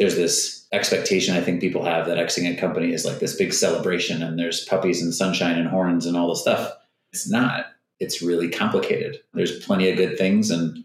[0.00, 3.52] there's this expectation I think people have that exiting a company is like this big
[3.52, 6.72] celebration and there's puppies and sunshine and horns and all this stuff.
[7.12, 7.66] It's not.
[7.98, 9.18] It's really complicated.
[9.34, 10.84] There's plenty of good things and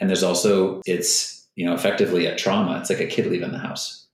[0.00, 2.80] and there's also it's, you know, effectively a trauma.
[2.80, 4.08] It's like a kid leaving the house.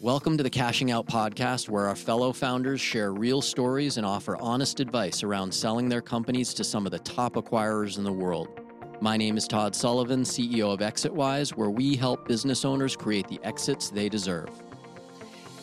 [0.00, 4.36] Welcome to the Cashing Out podcast, where our fellow founders share real stories and offer
[4.40, 8.48] honest advice around selling their companies to some of the top acquirers in the world.
[9.02, 13.40] My name is Todd Sullivan, CEO of ExitWise, where we help business owners create the
[13.42, 14.50] exits they deserve.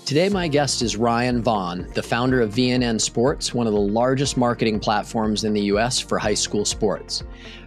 [0.05, 4.37] Today, my guest is Ryan Vaughn, the founder of VNN Sports, one of the largest
[4.37, 7.23] marketing platforms in the US for high school sports.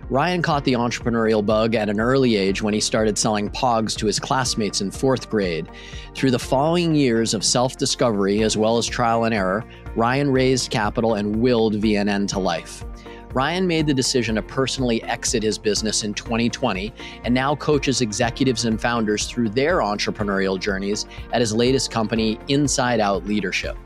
[0.09, 4.07] Ryan caught the entrepreneurial bug at an early age when he started selling pogs to
[4.07, 5.69] his classmates in fourth grade.
[6.17, 10.73] Through the following years of self discovery as well as trial and error, Ryan raised
[10.73, 12.85] capital and willed VNN to life.
[13.33, 18.65] Ryan made the decision to personally exit his business in 2020 and now coaches executives
[18.65, 23.77] and founders through their entrepreneurial journeys at his latest company, Inside Out Leadership.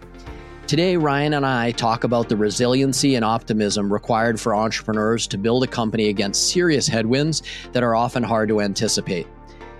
[0.66, 5.62] Today, Ryan and I talk about the resiliency and optimism required for entrepreneurs to build
[5.62, 9.26] a company against serious headwinds that are often hard to anticipate.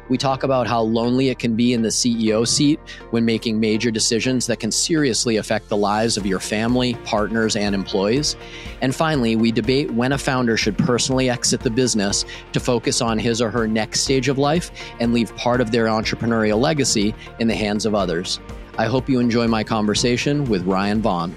[0.09, 2.79] We talk about how lonely it can be in the CEO seat
[3.11, 7.75] when making major decisions that can seriously affect the lives of your family, partners, and
[7.75, 8.37] employees.
[8.83, 13.19] And finally, we debate when a founder should personally exit the business to focus on
[13.19, 17.49] his or her next stage of life and leave part of their entrepreneurial legacy in
[17.49, 18.41] the hands of others.
[18.77, 21.35] I hope you enjoy my conversation with Ryan Vaughn.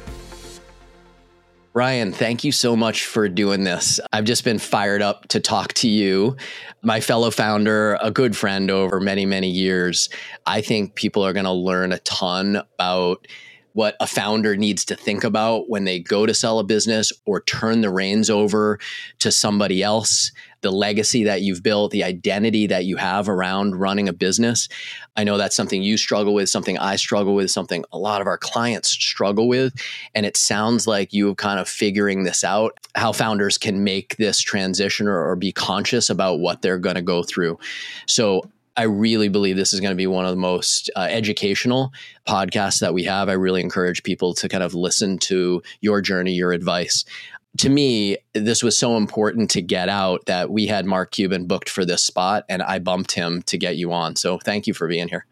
[1.78, 4.00] Ryan, thank you so much for doing this.
[4.12, 6.36] I've just been fired up to talk to you,
[6.82, 10.10] my fellow founder, a good friend over many, many years.
[10.48, 13.28] I think people are going to learn a ton about
[13.78, 17.42] what a founder needs to think about when they go to sell a business or
[17.42, 18.80] turn the reins over
[19.20, 24.10] to somebody else, the legacy that you've built, the identity that you have around running
[24.10, 24.68] a business.
[25.16, 28.26] I know that's something you struggle with, something I struggle with, something a lot of
[28.26, 29.76] our clients struggle with.
[30.16, 34.18] And it sounds like you are kind of figuring this out, how founders can make
[34.18, 37.60] this transition or, or be conscious about what they're going to go through.
[38.08, 38.42] So
[38.78, 41.92] I really believe this is going to be one of the most uh, educational
[42.28, 43.28] podcasts that we have.
[43.28, 47.04] I really encourage people to kind of listen to your journey, your advice.
[47.58, 51.70] To me, this was so important to get out that we had Mark Cuban booked
[51.70, 54.16] for this spot and I bumped him to get you on.
[54.16, 55.26] So thank you for being here.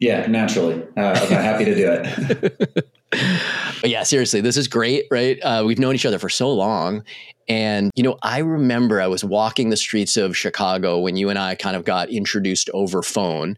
[0.00, 0.82] Yeah, naturally.
[0.96, 2.90] Uh, I'm happy to do it.
[3.80, 5.38] but yeah, seriously, this is great, right?
[5.40, 7.04] Uh, we've known each other for so long.
[7.48, 11.38] And, you know, I remember I was walking the streets of Chicago when you and
[11.38, 13.56] I kind of got introduced over phone.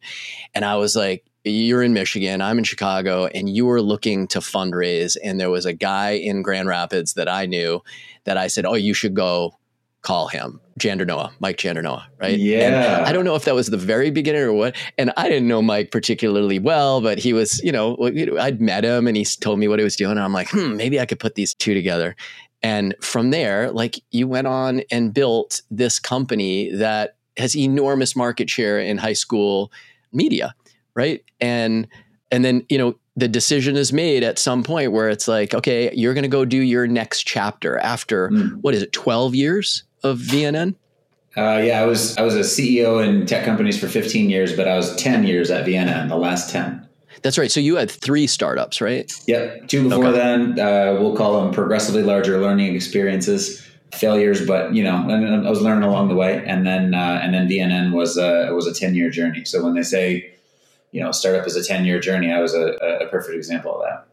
[0.55, 4.41] And I was like, you're in Michigan, I'm in Chicago, and you were looking to
[4.41, 5.17] fundraise.
[5.25, 7.81] And there was a guy in Grand Rapids that I knew
[8.25, 9.57] that I said, Oh, you should go
[10.03, 12.39] call him Jandernoa, Mike Jandernoa, right?
[12.39, 12.99] Yeah.
[12.99, 14.75] And I don't know if that was the very beginning or what.
[14.97, 17.99] And I didn't know Mike particularly well, but he was, you know,
[18.39, 20.13] I'd met him and he told me what he was doing.
[20.13, 22.17] And I'm like, hmm, maybe I could put these two together.
[22.63, 28.51] And from there, like you went on and built this company that has enormous market
[28.51, 29.73] share in high school
[30.13, 30.55] media,
[30.95, 31.25] right?
[31.41, 31.89] And
[32.31, 35.93] and then, you know, the decision is made at some point where it's like, okay,
[35.95, 38.57] you're going to go do your next chapter after mm.
[38.61, 40.75] what is it, 12 years of VNN?
[41.37, 44.67] Uh, yeah, I was I was a CEO in tech companies for 15 years, but
[44.67, 46.89] I was 10 years at VNN, the last 10.
[47.23, 47.51] That's right.
[47.51, 49.13] So you had three startups, right?
[49.27, 49.69] Yep.
[49.69, 50.17] Two before okay.
[50.19, 50.59] then.
[50.59, 55.85] Uh, we'll call them progressively larger learning experiences, failures, but you know, I was learning
[55.85, 56.43] along the way.
[56.47, 59.45] And then uh, and then VNN was a was a ten year journey.
[59.45, 60.33] So when they say,
[60.93, 62.73] you know, startup is a ten year journey, I was a,
[63.03, 64.07] a perfect example of that.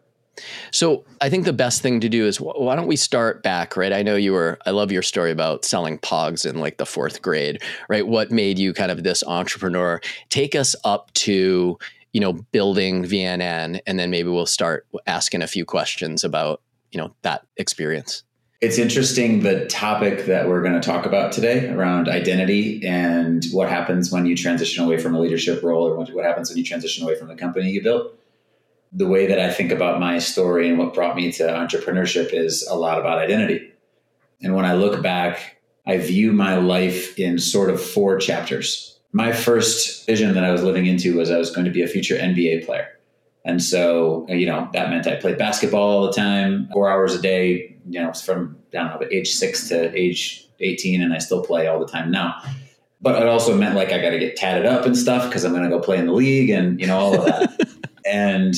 [0.72, 3.94] So I think the best thing to do is why don't we start back, right?
[3.94, 7.22] I know you were I love your story about selling pogs in like the 4th
[7.22, 8.06] grade, right?
[8.06, 10.00] What made you kind of this entrepreneur?
[10.30, 11.80] Take us up to
[12.14, 16.98] you know, building VNN, and then maybe we'll start asking a few questions about, you
[16.98, 18.24] know, that experience.
[18.60, 23.70] It's interesting the topic that we're going to talk about today around identity and what
[23.70, 27.04] happens when you transition away from a leadership role or what happens when you transition
[27.04, 28.18] away from the company you built.
[28.92, 32.66] The way that I think about my story and what brought me to entrepreneurship is
[32.68, 33.74] a lot about identity.
[34.42, 39.34] And when I look back, I view my life in sort of four chapters my
[39.34, 42.16] first vision that I was living into was I was going to be a future
[42.16, 42.88] NBA player.
[43.44, 47.22] And so, you know, that meant I played basketball all the time, four hours a
[47.22, 51.44] day, you know, from, I don't know, age six to age 18, and I still
[51.44, 52.40] play all the time now.
[53.02, 55.52] But it also meant like I got to get tatted up and stuff because I'm
[55.52, 57.68] going to go play in the league and, you know, all of that.
[58.06, 58.54] and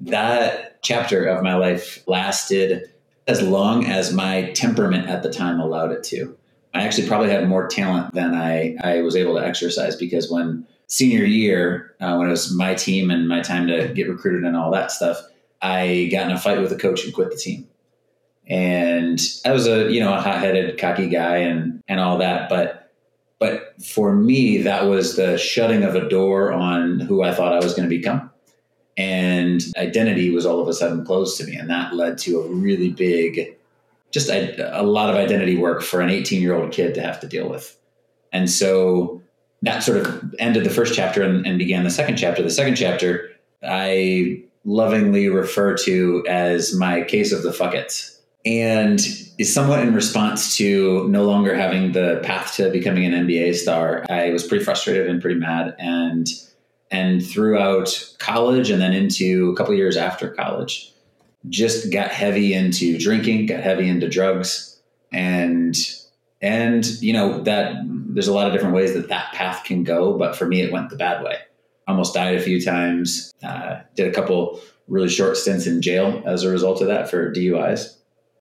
[0.00, 2.90] that chapter of my life lasted
[3.26, 6.34] as long as my temperament at the time allowed it to.
[6.74, 10.66] I actually probably had more talent than I, I was able to exercise because when
[10.86, 14.56] senior year, uh, when it was my team and my time to get recruited and
[14.56, 15.18] all that stuff,
[15.62, 17.66] I got in a fight with a coach and quit the team.
[18.46, 22.48] And I was a you know a hot headed, cocky guy and and all that,
[22.48, 22.88] but
[23.38, 27.64] but for me, that was the shutting of a door on who I thought I
[27.64, 28.30] was going to become.
[28.96, 31.54] And identity was all of a sudden closed to me.
[31.54, 33.56] And that led to a really big,
[34.10, 37.20] just a, a lot of identity work for an 18 year old kid to have
[37.20, 37.76] to deal with.
[38.32, 39.22] And so
[39.62, 42.42] that sort of ended the first chapter and, and began the second chapter.
[42.42, 43.30] The second chapter,
[43.62, 49.00] I lovingly refer to as my case of the fuck it and
[49.38, 54.04] is somewhat in response to no longer having the path to becoming an NBA star.
[54.08, 56.26] I was pretty frustrated and pretty mad, and
[56.90, 60.92] and throughout college and then into a couple years after college,
[61.48, 64.80] just got heavy into drinking, got heavy into drugs,
[65.12, 65.76] and
[66.40, 70.16] and you know that there's a lot of different ways that that path can go,
[70.16, 71.36] but for me, it went the bad way.
[71.86, 73.32] Almost died a few times.
[73.42, 77.32] Uh, did a couple really short stints in jail as a result of that for
[77.32, 77.98] DUIs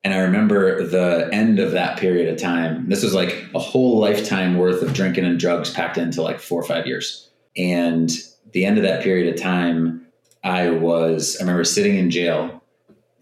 [0.07, 2.87] and I remember the end of that period of time.
[2.87, 6.61] This was like a whole lifetime worth of drinking and drugs packed into like four
[6.61, 7.29] or five years.
[7.57, 8.09] And
[8.53, 10.07] the end of that period of time,
[10.45, 12.56] I was, I remember sitting in jail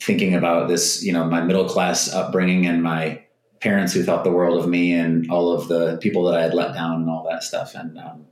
[0.02, 3.24] thinking about this, you know, my middle class upbringing and my
[3.62, 6.54] parents who thought the world of me and all of the people that I had
[6.54, 7.74] let down and all that stuff.
[7.76, 8.26] And um,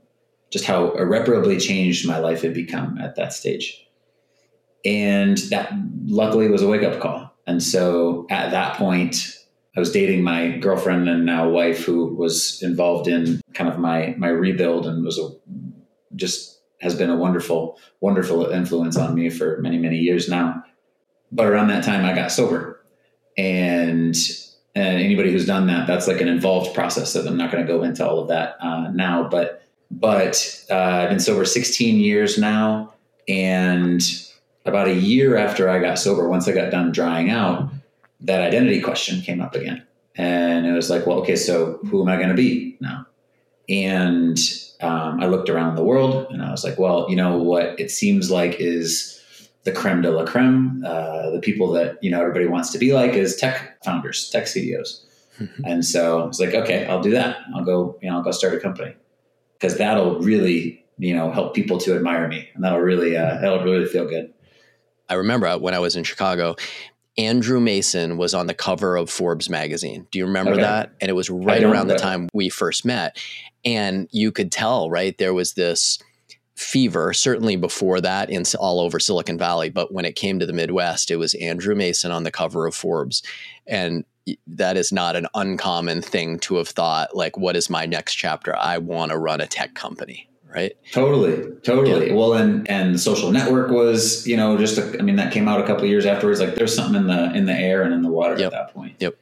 [0.50, 3.88] just how irreparably changed my life had become at that stage.
[4.84, 5.72] And that
[6.04, 9.38] luckily was a wake up call and so at that point,
[9.76, 14.14] I was dating my girlfriend and now wife who was involved in kind of my
[14.16, 15.30] my rebuild and was a,
[16.14, 20.62] just has been a wonderful wonderful influence on me for many many years now.
[21.34, 22.80] But around that time, I got sober,
[23.36, 24.16] and
[24.76, 27.12] and anybody who's done that, that's like an involved process.
[27.12, 30.74] So I'm not going to go into all of that uh, now, but but uh,
[30.74, 32.94] I've been sober 16 years now,
[33.28, 34.00] and
[34.64, 37.68] about a year after I got sober, once I got done drying out,
[38.20, 39.84] that identity question came up again.
[40.16, 43.06] And it was like, well, okay, so who am I going to be now?
[43.68, 44.38] And
[44.80, 47.90] um, I looked around the world and I was like, well, you know what it
[47.90, 49.13] seems like is
[49.64, 52.92] the creme de la creme, uh, the people that, you know, everybody wants to be
[52.92, 55.04] like is tech founders, tech CEOs.
[55.64, 57.38] and so I was like, okay, I'll do that.
[57.54, 58.94] I'll go, you know, I'll go start a company
[59.54, 63.64] because that'll really, you know, help people to admire me and that'll really, uh, that'll
[63.64, 64.32] really feel good.
[65.08, 66.56] I remember when I was in Chicago,
[67.16, 70.06] Andrew Mason was on the cover of Forbes magazine.
[70.10, 70.62] Do you remember okay.
[70.62, 70.92] that?
[71.00, 73.18] And it was right around the time we first met.
[73.64, 75.16] And you could tell, right?
[75.16, 75.98] There was this
[76.54, 79.70] fever, certainly before that in all over Silicon Valley.
[79.70, 82.74] But when it came to the Midwest, it was Andrew Mason on the cover of
[82.74, 83.22] Forbes.
[83.66, 84.04] And
[84.46, 88.56] that is not an uncommon thing to have thought, like, what is my next chapter?
[88.56, 90.76] I want to run a tech company right?
[90.92, 92.08] Totally, totally.
[92.08, 92.14] Yeah.
[92.14, 95.48] Well, and and the social network was, you know, just a, I mean, that came
[95.48, 96.40] out a couple years afterwards.
[96.40, 98.46] Like, there's something in the in the air and in the water yep.
[98.46, 98.94] at that point.
[99.00, 99.16] Yep.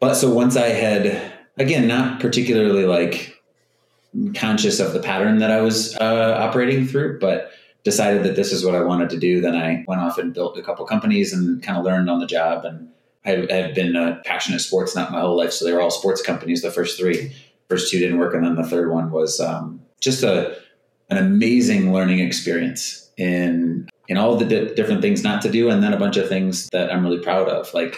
[0.00, 3.37] But so once I had, again, not particularly like
[4.34, 7.50] conscious of the pattern that I was uh, operating through, but
[7.84, 9.40] decided that this is what I wanted to do.
[9.40, 12.26] Then I went off and built a couple companies and kind of learned on the
[12.26, 12.64] job.
[12.64, 12.88] And
[13.24, 16.22] I have been a passionate sports nut my whole life, so they were all sports
[16.22, 16.62] companies.
[16.62, 17.34] The first three,
[17.68, 20.56] first two didn't work, and then the third one was um, just a
[21.10, 25.82] an amazing learning experience in in all the di- different things not to do, and
[25.82, 27.72] then a bunch of things that I'm really proud of.
[27.74, 27.96] Like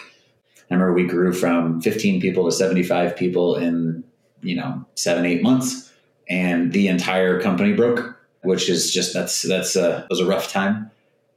[0.71, 4.03] I remember we grew from 15 people to 75 people in
[4.43, 5.90] you know seven eight months,
[6.31, 10.91] and the entire company broke, which is just that's that's a was a rough time,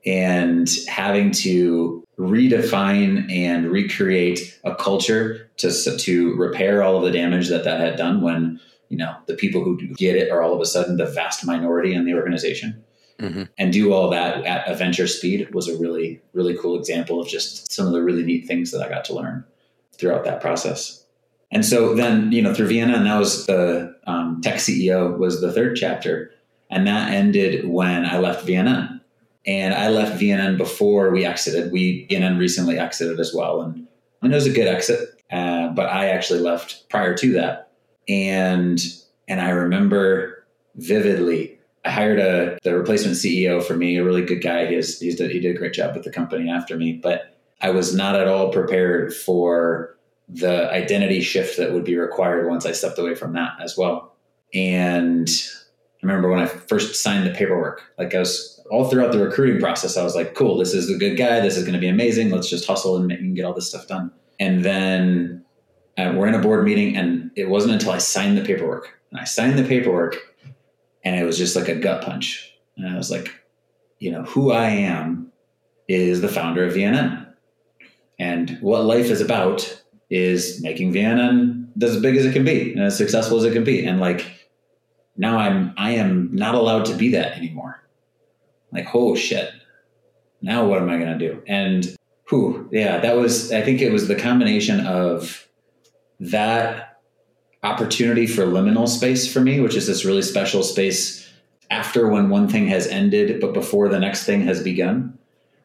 [0.06, 7.50] and having to redefine and recreate a culture to to repair all of the damage
[7.50, 8.60] that that had done when
[8.90, 11.94] you know the people who get it are all of a sudden the vast minority
[11.94, 12.82] in the organization.
[13.20, 13.44] Mm-hmm.
[13.60, 17.28] and do all that at a venture speed was a really really cool example of
[17.28, 19.46] just some of the really neat things that i got to learn
[19.96, 21.03] throughout that process
[21.54, 25.40] and so then you know through VNN and that was the um, tech ceo was
[25.40, 26.32] the third chapter.
[26.70, 29.00] And that ended when i left VNN.
[29.46, 31.72] And i left VNN before we exited.
[31.72, 33.62] We VNN recently exited as well.
[33.62, 33.88] And,
[34.22, 37.72] and it was a good exit uh, but i actually left prior to that.
[38.08, 38.80] And
[39.28, 40.46] and I remember
[40.76, 41.60] vividly.
[41.86, 44.68] I hired a the replacement CEO for me, a really good guy.
[44.68, 47.72] He's he's did, he did a great job with the company after me, but I
[47.72, 49.98] was not at all prepared for
[50.34, 54.16] the identity shift that would be required once I stepped away from that as well.
[54.54, 59.24] And I remember when I first signed the paperwork, like I was all throughout the
[59.24, 61.40] recruiting process, I was like, cool, this is a good guy.
[61.40, 62.32] This is going to be amazing.
[62.32, 64.12] Let's just hustle and, make, and get all this stuff done.
[64.40, 65.46] And then
[65.98, 69.00] uh, we're in a board meeting, and it wasn't until I signed the paperwork.
[69.12, 70.18] And I signed the paperwork,
[71.04, 72.58] and it was just like a gut punch.
[72.78, 73.32] And I was like,
[74.00, 75.32] you know, who I am
[75.88, 77.28] is the founder of VNN.
[78.18, 82.82] And what life is about is making VNN as big as it can be and
[82.82, 83.86] as successful as it can be.
[83.86, 84.26] And like
[85.18, 87.84] now I'm I am not allowed to be that anymore.
[88.72, 89.52] Like, oh shit.
[90.42, 91.42] Now what am I gonna do?
[91.48, 91.96] And
[92.26, 95.48] who, yeah, that was I think it was the combination of
[96.20, 97.00] that
[97.64, 101.28] opportunity for liminal space for me, which is this really special space
[101.70, 105.18] after when one thing has ended, but before the next thing has begun.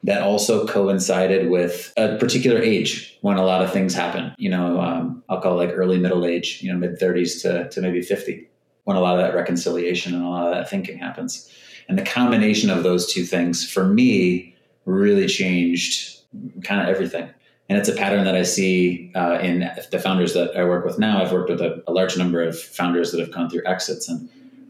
[0.05, 4.33] That also coincided with a particular age when a lot of things happen.
[4.38, 7.69] You know, um, I'll call it like early middle age, you know, mid 30s to,
[7.71, 8.49] to maybe 50,
[8.85, 11.50] when a lot of that reconciliation and a lot of that thinking happens.
[11.88, 16.21] And the combination of those two things for me really changed
[16.62, 17.28] kind of everything
[17.69, 20.99] and it's a pattern that I see uh, in the founders that I work with
[20.99, 21.23] now.
[21.23, 24.28] I've worked with a, a, large number of founders that have gone through exits, and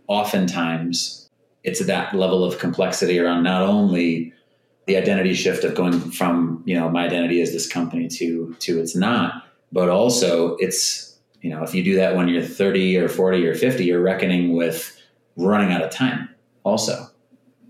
[0.08, 1.28] oftentimes
[1.62, 4.32] it's that level of complexity around not only
[4.88, 8.80] the identity shift of going from you know my identity is this company to to
[8.80, 13.08] it's not, but also it's you know if you do that when you're 30 or
[13.08, 14.98] 40 or 50, you're reckoning with
[15.36, 16.30] running out of time
[16.64, 17.06] also,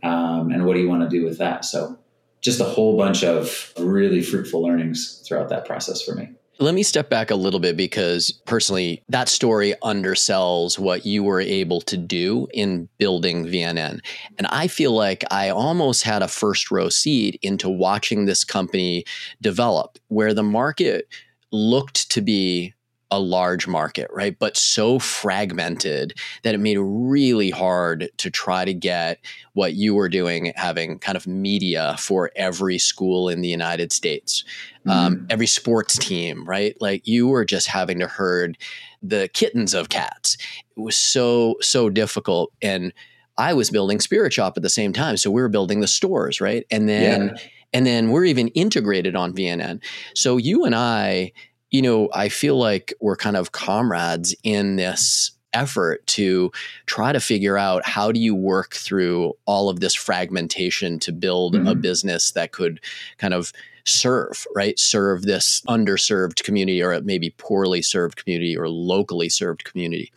[0.02, 1.64] um, and what do you want to do with that?
[1.64, 1.98] So
[2.40, 6.30] just a whole bunch of really fruitful learnings throughout that process for me.
[6.61, 11.41] Let me step back a little bit because personally, that story undersells what you were
[11.41, 14.00] able to do in building VNN.
[14.38, 19.05] And I feel like I almost had a first row seat into watching this company
[19.41, 21.07] develop, where the market
[21.53, 22.75] looked to be
[23.11, 24.38] a large market, right?
[24.38, 29.19] But so fragmented that it made it really hard to try to get
[29.55, 34.45] what you were doing, having kind of media for every school in the United States,
[34.87, 35.07] um, mm-hmm.
[35.07, 36.77] um, every sports team, right?
[36.81, 38.59] Like you were just having to herd
[39.03, 40.37] the kittens of cats.
[40.77, 42.53] It was so, so difficult.
[42.61, 42.93] And
[43.38, 45.17] I was building Spirit Shop at the same time.
[45.17, 46.67] So we were building the stores, right?
[46.71, 47.43] And then, yeah.
[47.73, 49.81] and then we're even integrated on VNN.
[50.15, 51.33] So you and I,
[51.70, 56.50] you know, I feel like we're kind of comrades in this effort to
[56.87, 61.54] try to figure out how do you work through all of this fragmentation to build
[61.54, 61.66] mm-hmm.
[61.66, 62.80] a business that could
[63.16, 63.52] kind of
[63.84, 70.12] serve right serve this underserved community or maybe poorly served community or locally served community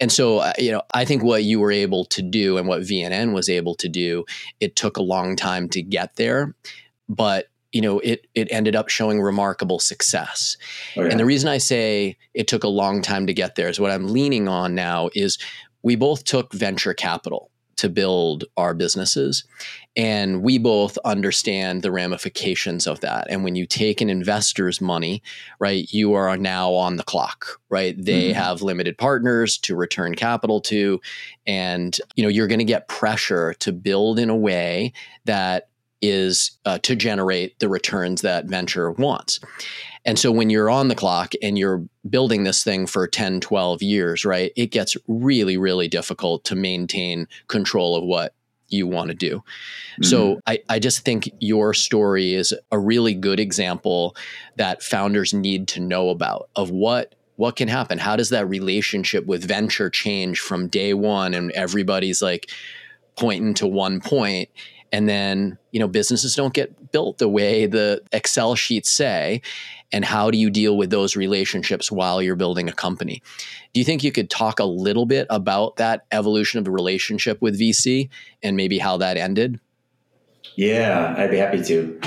[0.00, 2.80] and so uh, you know i think what you were able to do and what
[2.80, 4.24] vnn was able to do
[4.60, 6.54] it took a long time to get there
[7.06, 10.56] but you know, it it ended up showing remarkable success.
[10.96, 11.10] Oh, yeah.
[11.10, 13.90] And the reason I say it took a long time to get there is what
[13.90, 15.38] I'm leaning on now is
[15.82, 19.44] we both took venture capital to build our businesses
[19.96, 25.20] and we both understand the ramifications of that and when you take an investor's money
[25.58, 28.40] right you are now on the clock right they mm-hmm.
[28.40, 31.00] have limited partners to return capital to
[31.48, 34.92] and you know you're going to get pressure to build in a way
[35.24, 35.68] that
[36.08, 39.40] is uh, to generate the returns that venture wants.
[40.04, 43.82] And so when you're on the clock and you're building this thing for 10, 12
[43.82, 48.34] years, right, it gets really, really difficult to maintain control of what
[48.68, 49.36] you want to do.
[49.38, 50.04] Mm-hmm.
[50.04, 54.16] So I, I just think your story is a really good example
[54.56, 57.98] that founders need to know about of what what can happen.
[57.98, 62.48] How does that relationship with venture change from day one and everybody's like
[63.16, 64.50] pointing to one point
[64.94, 69.42] and then you know businesses don't get built the way the excel sheets say
[69.92, 73.20] and how do you deal with those relationships while you're building a company
[73.72, 77.42] do you think you could talk a little bit about that evolution of the relationship
[77.42, 78.08] with vc
[78.42, 79.58] and maybe how that ended
[80.54, 82.00] yeah i'd be happy to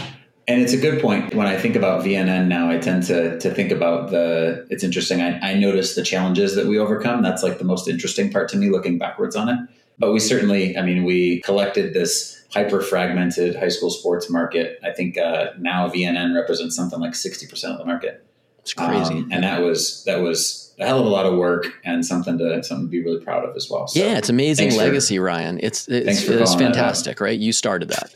[0.50, 1.36] and it's a good point.
[1.36, 4.66] When I think about VNN now, I tend to to think about the.
[4.70, 5.22] It's interesting.
[5.22, 7.22] I, I notice the challenges that we overcome.
[7.22, 9.60] That's like the most interesting part to me, looking backwards on it.
[10.00, 14.80] But we certainly, I mean, we collected this hyper fragmented high school sports market.
[14.84, 18.26] I think uh, now VNN represents something like 60% of the market.
[18.60, 19.16] It's crazy.
[19.16, 22.38] Um, and that was, that was a hell of a lot of work and something
[22.38, 23.88] to, something to be really proud of as well.
[23.88, 24.18] So yeah.
[24.18, 25.60] It's amazing legacy, for, Ryan.
[25.62, 27.38] It's, it's, it's fantastic, right?
[27.38, 28.14] You started that.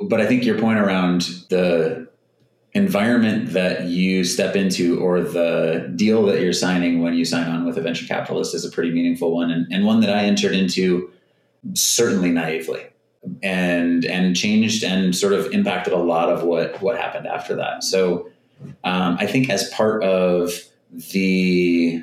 [0.00, 2.08] But I think your point around the
[2.72, 7.64] environment that you step into or the deal that you're signing when you sign on
[7.64, 10.52] with a venture capitalist is a pretty meaningful one and, and one that I entered
[10.52, 11.08] into
[11.74, 12.84] certainly naively
[13.42, 17.84] and and changed and sort of impacted a lot of what what happened after that.
[17.84, 18.28] So
[18.84, 20.52] um, I think as part of
[21.12, 22.02] the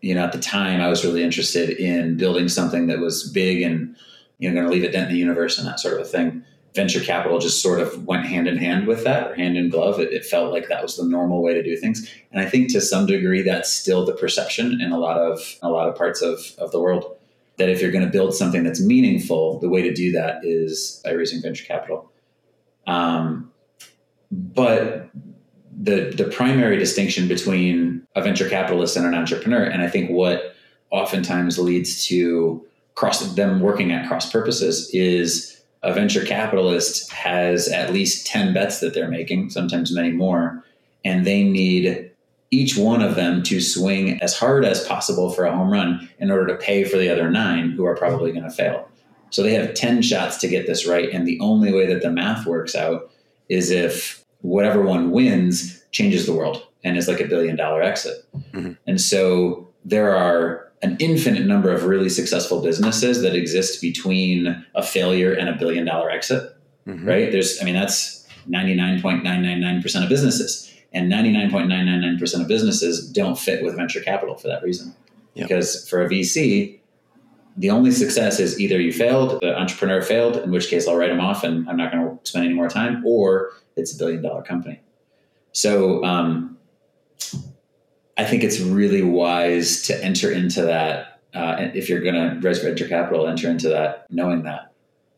[0.00, 3.62] you know at the time I was really interested in building something that was big
[3.62, 3.96] and
[4.38, 6.04] you know going to leave a dent in the universe and that sort of a
[6.04, 6.44] thing.
[6.74, 9.98] Venture capital just sort of went hand in hand with that, or hand in glove.
[9.98, 12.70] It, it felt like that was the normal way to do things, and I think
[12.72, 16.20] to some degree that's still the perception in a lot of a lot of parts
[16.20, 17.16] of of the world.
[17.58, 21.00] That if you're going to build something that's meaningful, the way to do that is
[21.04, 22.10] by raising venture capital.
[22.86, 23.50] Um,
[24.30, 25.10] but
[25.78, 30.54] the the primary distinction between a venture capitalist and an entrepreneur, and I think what
[30.90, 37.92] oftentimes leads to cross them working at cross purposes is a venture capitalist has at
[37.92, 40.64] least 10 bets that they're making, sometimes many more,
[41.04, 42.10] and they need
[42.56, 46.30] each one of them to swing as hard as possible for a home run in
[46.30, 48.88] order to pay for the other nine who are probably going to fail.
[49.30, 51.10] So they have 10 shots to get this right.
[51.10, 53.10] And the only way that the math works out
[53.48, 58.16] is if whatever one wins changes the world and is like a billion dollar exit.
[58.52, 58.72] Mm-hmm.
[58.86, 64.82] And so there are an infinite number of really successful businesses that exist between a
[64.82, 67.06] failure and a billion dollar exit, mm-hmm.
[67.06, 67.32] right?
[67.32, 70.72] There's, I mean, that's 99.999% of businesses.
[70.96, 74.94] And 99.999% of businesses don't fit with venture capital for that reason.
[75.34, 75.48] Yep.
[75.48, 76.78] Because for a VC,
[77.54, 81.10] the only success is either you failed, the entrepreneur failed, in which case I'll write
[81.10, 84.22] them off and I'm not going to spend any more time, or it's a billion
[84.22, 84.80] dollar company.
[85.52, 86.56] So um,
[88.16, 91.20] I think it's really wise to enter into that.
[91.34, 94.72] Uh, if you're going to raise venture capital, enter into that knowing that.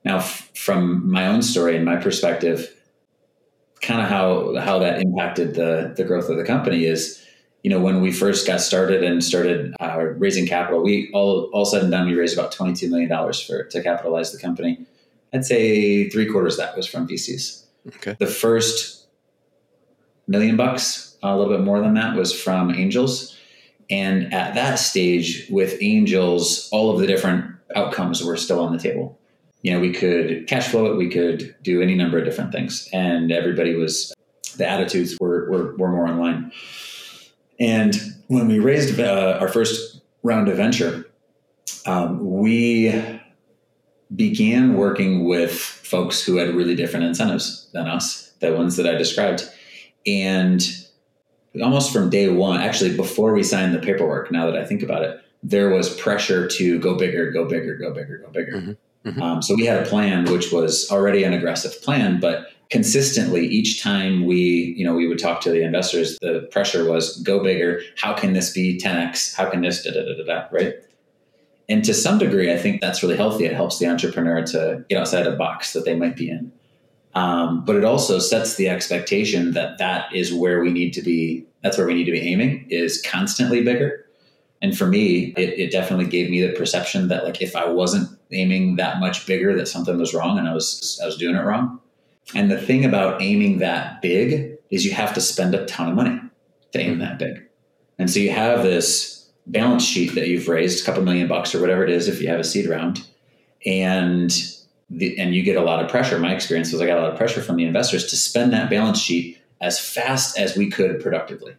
[0.05, 2.75] Now, f- from my own story and my perspective,
[3.81, 7.25] kind of how how that impacted the the growth of the company is
[7.63, 11.65] you know when we first got started and started uh, raising capital we all all
[11.65, 14.87] said and done we raised about 22 million dollars for to capitalize the company.
[15.33, 18.17] I'd say three quarters that was from vcs okay.
[18.19, 19.07] The first
[20.27, 23.37] million bucks a little bit more than that was from angels.
[23.91, 28.79] And at that stage with angels all of the different outcomes were still on the
[28.79, 29.18] table
[29.63, 32.89] you know, we could cash flow it, we could do any number of different things.
[32.93, 34.15] And everybody was,
[34.57, 36.53] the attitudes were, were, were more in line.
[37.59, 37.97] And
[38.29, 41.07] when we raised uh, our first round of venture,
[41.87, 43.21] um, we
[44.15, 48.95] began working with folks who had really different incentives than us, the ones that I
[48.97, 49.49] described.
[50.07, 50.67] And
[51.63, 55.03] almost from day one, actually, before we signed the paperwork, now that I think about
[55.03, 58.53] it, there was pressure to go bigger, go bigger, go bigger, go bigger.
[58.53, 58.73] Mm-hmm.
[59.05, 59.23] Mm-hmm.
[59.23, 63.83] Um, so we had a plan which was already an aggressive plan, but consistently each
[63.83, 67.81] time we you know we would talk to the investors the pressure was go bigger.
[67.97, 70.75] How can this be 10x how can this da da da da, da right?
[71.69, 73.45] And to some degree i think that's really healthy.
[73.47, 76.53] It helps the entrepreneur to get outside the box that they might be in.
[77.15, 81.47] Um, but it also sets the expectation that that is where we need to be
[81.63, 84.05] that's where we need to be aiming is constantly bigger.
[84.61, 88.18] And for me it, it definitely gave me the perception that like if i wasn't
[88.33, 91.45] aiming that much bigger that something was wrong and I was I was doing it
[91.45, 91.81] wrong.
[92.35, 95.95] And the thing about aiming that big is you have to spend a ton of
[95.95, 96.21] money
[96.73, 97.43] to aim that big.
[97.99, 101.61] And so you have this balance sheet that you've raised a couple million bucks or
[101.61, 103.07] whatever it is if you have a seed round
[103.65, 104.31] and
[104.91, 106.19] the, and you get a lot of pressure.
[106.19, 108.71] My experience was I got a lot of pressure from the investors to spend that
[108.71, 111.57] balance sheet as fast as we could productively.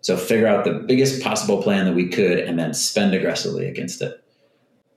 [0.00, 4.02] So figure out the biggest possible plan that we could and then spend aggressively against
[4.02, 4.21] it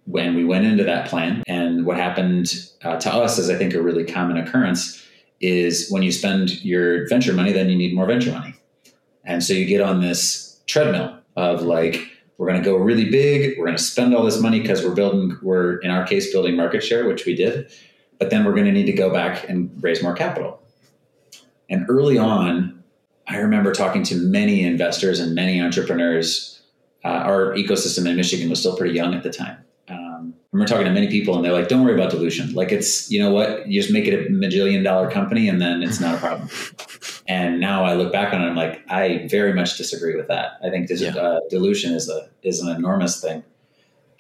[0.06, 1.44] when we went into that plan.
[1.48, 5.04] And what happened uh, to us is, I think, a really common occurrence
[5.41, 8.56] is when you spend your venture money, then you need more venture money.
[9.24, 13.58] And so you get on this treadmill of like, we're going to go really big.
[13.58, 16.56] We're going to spend all this money because we're building, we're in our case, building
[16.56, 17.72] market share, which we did.
[18.20, 20.62] But then we're going to need to go back and raise more capital.
[21.70, 22.84] And early on,
[23.28, 26.62] I remember talking to many investors and many entrepreneurs.
[27.04, 29.64] Uh, our ecosystem in Michigan was still pretty young at the time
[30.56, 32.54] remember talking to many people and they're like, don't worry about dilution.
[32.54, 35.84] Like it's, you know what, you just make it a majillion dollar company and then
[35.84, 36.50] it's not a problem.
[37.28, 40.54] and now I look back on it, I'm like, I very much disagree with that.
[40.63, 41.15] I think this, yeah.
[41.15, 43.44] uh, dilution is a, is an enormous thing.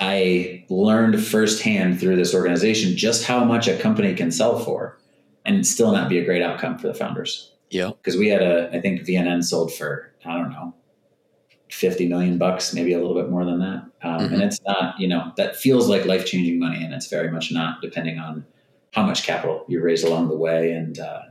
[0.01, 4.99] I learned firsthand through this organization just how much a company can sell for
[5.45, 7.53] and still not be a great outcome for the founders.
[7.69, 7.91] Yeah.
[7.91, 10.73] Because we had a, I think VNN sold for, I don't know,
[11.69, 13.85] 50 million bucks, maybe a little bit more than that.
[14.01, 14.33] Um, mm-hmm.
[14.33, 16.83] And it's not, you know, that feels like life changing money.
[16.83, 18.45] And it's very much not depending on
[18.93, 21.23] how much capital you raise along the way and, uh,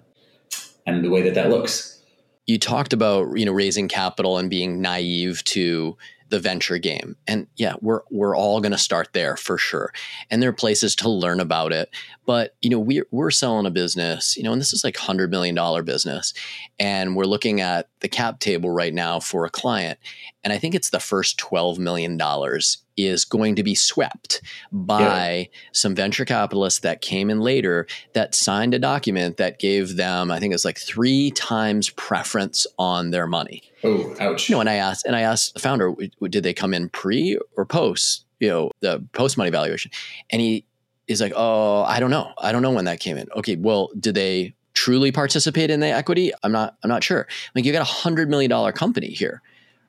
[0.86, 2.02] and the way that that looks.
[2.46, 5.96] You talked about, you know, raising capital and being naive to
[6.28, 7.16] the venture game.
[7.26, 9.92] And yeah, we're we're all going to start there for sure.
[10.30, 11.90] And there are places to learn about it.
[12.26, 15.30] But you know, we're we're selling a business, you know, and this is like hundred
[15.30, 16.32] million dollar business,
[16.78, 19.98] and we're looking at the cap table right now for a client,
[20.44, 25.50] and I think it's the first twelve million dollars is going to be swept by
[25.50, 25.58] yeah.
[25.72, 30.38] some venture capitalists that came in later that signed a document that gave them, I
[30.38, 33.64] think it's like three times preference on their money.
[33.82, 34.48] Oh, ouch!
[34.48, 35.92] You know, and I asked, and I asked the founder,
[36.28, 39.90] did they come in pre or post you know, the post money valuation.
[40.28, 40.66] And he
[41.08, 42.32] is like, oh, I don't know.
[42.38, 43.26] I don't know when that came in.
[43.36, 46.32] Okay, well, did they truly participate in the equity?
[46.42, 47.26] I'm not, I'm not sure.
[47.54, 49.40] Like you got a hundred million dollar company here,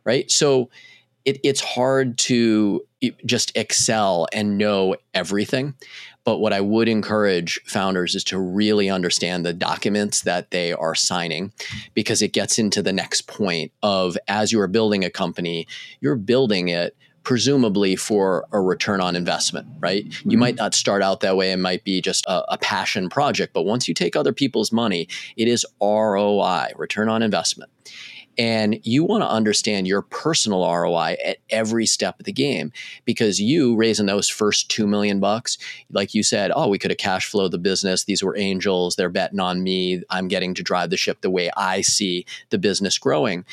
[0.06, 0.30] right?
[0.32, 0.70] So
[1.26, 2.86] it, it's hard to
[3.26, 5.76] just excel and know everything.
[6.24, 10.96] But what I would encourage founders is to really understand the documents that they are
[10.96, 11.54] signing
[11.94, 15.68] because it gets into the next point of as you are building a company,
[16.00, 20.06] you're building it presumably for a return on investment, right?
[20.06, 20.32] Mm-hmm.
[20.32, 21.52] You might not start out that way.
[21.52, 25.08] It might be just a, a, passion project, but once you take other people's money,
[25.36, 27.72] it is ROI, return on investment.
[28.38, 32.72] And you want to understand your personal ROI at every step of the game
[33.06, 35.58] because you raising those first 2 million bucks,
[35.92, 38.04] like you said, oh, we could have cash flow the business.
[38.04, 38.96] These were angels.
[38.96, 40.02] They're betting on me.
[40.10, 43.46] I'm getting to drive the ship the way I see the business growing.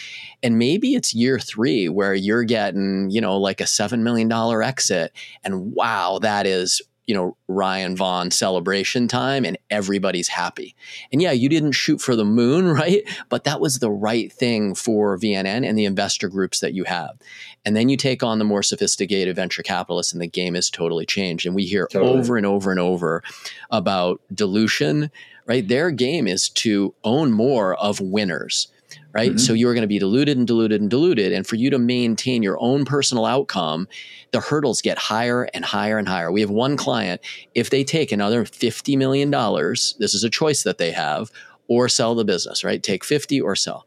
[0.42, 5.12] And maybe it's year three where you're getting, you know, like a $7 million exit.
[5.44, 10.74] And wow, that is you know Ryan Vaughn celebration time and everybody's happy.
[11.12, 13.02] And yeah, you didn't shoot for the moon, right?
[13.28, 17.18] But that was the right thing for VNN and the investor groups that you have.
[17.64, 21.06] And then you take on the more sophisticated venture capitalists and the game has totally
[21.06, 21.46] changed.
[21.46, 22.18] And we hear totally.
[22.18, 23.22] over and over and over
[23.70, 25.10] about dilution,
[25.46, 25.66] right?
[25.66, 28.68] Their game is to own more of winners
[29.12, 29.30] right?
[29.30, 29.38] Mm-hmm.
[29.38, 31.32] So you're going to be diluted and diluted and diluted.
[31.32, 33.88] And for you to maintain your own personal outcome,
[34.32, 36.30] the hurdles get higher and higher and higher.
[36.32, 37.20] We have one client,
[37.54, 41.30] if they take another $50 million, this is a choice that they have,
[41.68, 42.82] or sell the business, right?
[42.82, 43.86] Take 50 or sell.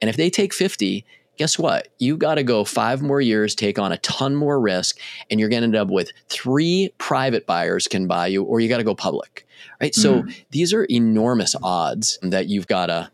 [0.00, 1.04] And if they take 50,
[1.36, 1.88] guess what?
[1.98, 4.98] You got to go five more years, take on a ton more risk,
[5.30, 8.68] and you're going to end up with three private buyers can buy you, or you
[8.68, 9.46] got to go public,
[9.80, 9.92] right?
[9.92, 10.02] Mm.
[10.02, 13.10] So these are enormous odds that you've got to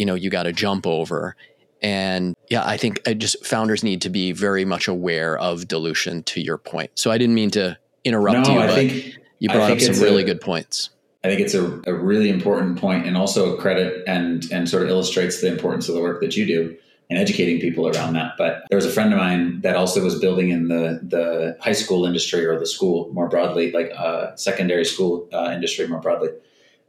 [0.00, 1.36] you know you got to jump over.
[1.82, 6.22] And yeah i think I just founders need to be very much aware of dilution
[6.24, 6.90] to your point.
[6.94, 9.94] So i didn't mean to interrupt no, you I but think, you brought up some
[10.00, 10.90] really a, good points.
[11.24, 14.82] I think it's a, a really important point and also a credit and and sort
[14.82, 16.76] of illustrates the importance of the work that you do
[17.08, 18.34] and educating people around that.
[18.36, 21.72] But there was a friend of mine that also was building in the the high
[21.72, 26.28] school industry or the school more broadly, like uh, secondary school uh, industry more broadly,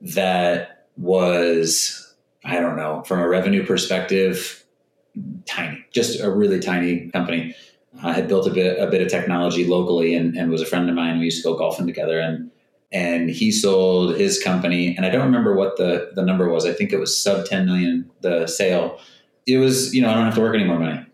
[0.01, 2.00] that was
[2.43, 4.65] I don't know, from a revenue perspective,
[5.45, 7.55] tiny, just a really tiny company.
[8.01, 10.89] I had built a bit a bit of technology locally, and, and was a friend
[10.89, 11.19] of mine.
[11.19, 12.49] We used to go golfing together, and
[12.91, 16.65] and he sold his company, and I don't remember what the the number was.
[16.65, 18.99] I think it was sub ten million the sale.
[19.45, 21.05] It was you know I don't have to work any more money,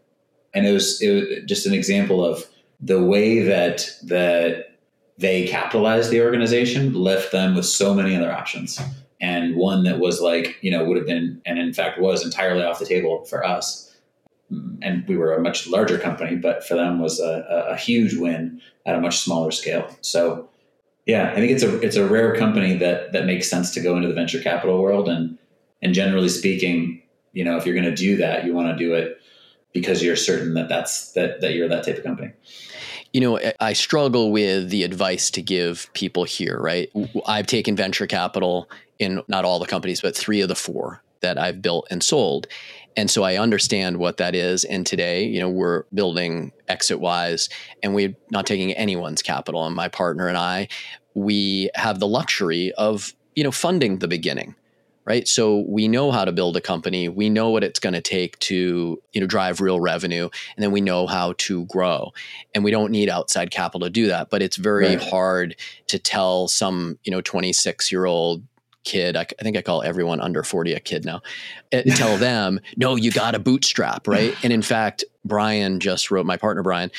[0.54, 2.46] and it was it was just an example of
[2.80, 4.78] the way that that
[5.18, 8.80] they capitalized the organization left them with so many other options
[9.19, 12.63] and one that was like you know would have been and in fact was entirely
[12.63, 13.84] off the table for us.
[14.51, 18.15] Mm, and we were a much larger company but for them was a, a huge
[18.15, 19.89] win at a much smaller scale.
[20.01, 20.49] So
[21.06, 23.95] yeah i think it's a it's a rare company that that makes sense to go
[23.95, 25.10] into the venture capital world.
[25.10, 25.38] And
[25.82, 27.01] and generally speaking
[27.34, 29.19] you know if you're going to do that you want to do it
[29.73, 32.32] because you're certain that that's that that you're that type of company
[33.13, 36.89] you know, I struggle with the advice to give people here, right?
[37.26, 41.38] I've taken venture capital in not all the companies, but three of the four that
[41.38, 42.48] I've built and sold.
[42.96, 44.63] And so I understand what that is.
[44.63, 47.50] And today, you know, we're building ExitWise
[47.84, 49.65] and we're not taking anyone's capital.
[49.65, 50.67] And my partner and I,
[51.13, 54.56] we have the luxury of, you know, funding the beginning.
[55.08, 55.26] Right.
[55.26, 57.08] So we know how to build a company.
[57.08, 60.28] We know what it's going to take to, you know, drive real revenue.
[60.56, 62.12] And then we know how to grow.
[62.54, 64.30] And we don't need outside capital to do that.
[64.30, 65.02] But it's very right.
[65.02, 65.56] hard
[65.88, 68.43] to tell some, you know, 26 year old
[68.84, 69.15] kid.
[69.15, 71.22] I, I, think I call everyone under 40 a kid now.
[71.72, 74.36] Uh, tell them, no, you got to bootstrap, right?
[74.43, 76.91] And in fact, Brian just wrote, my partner Brian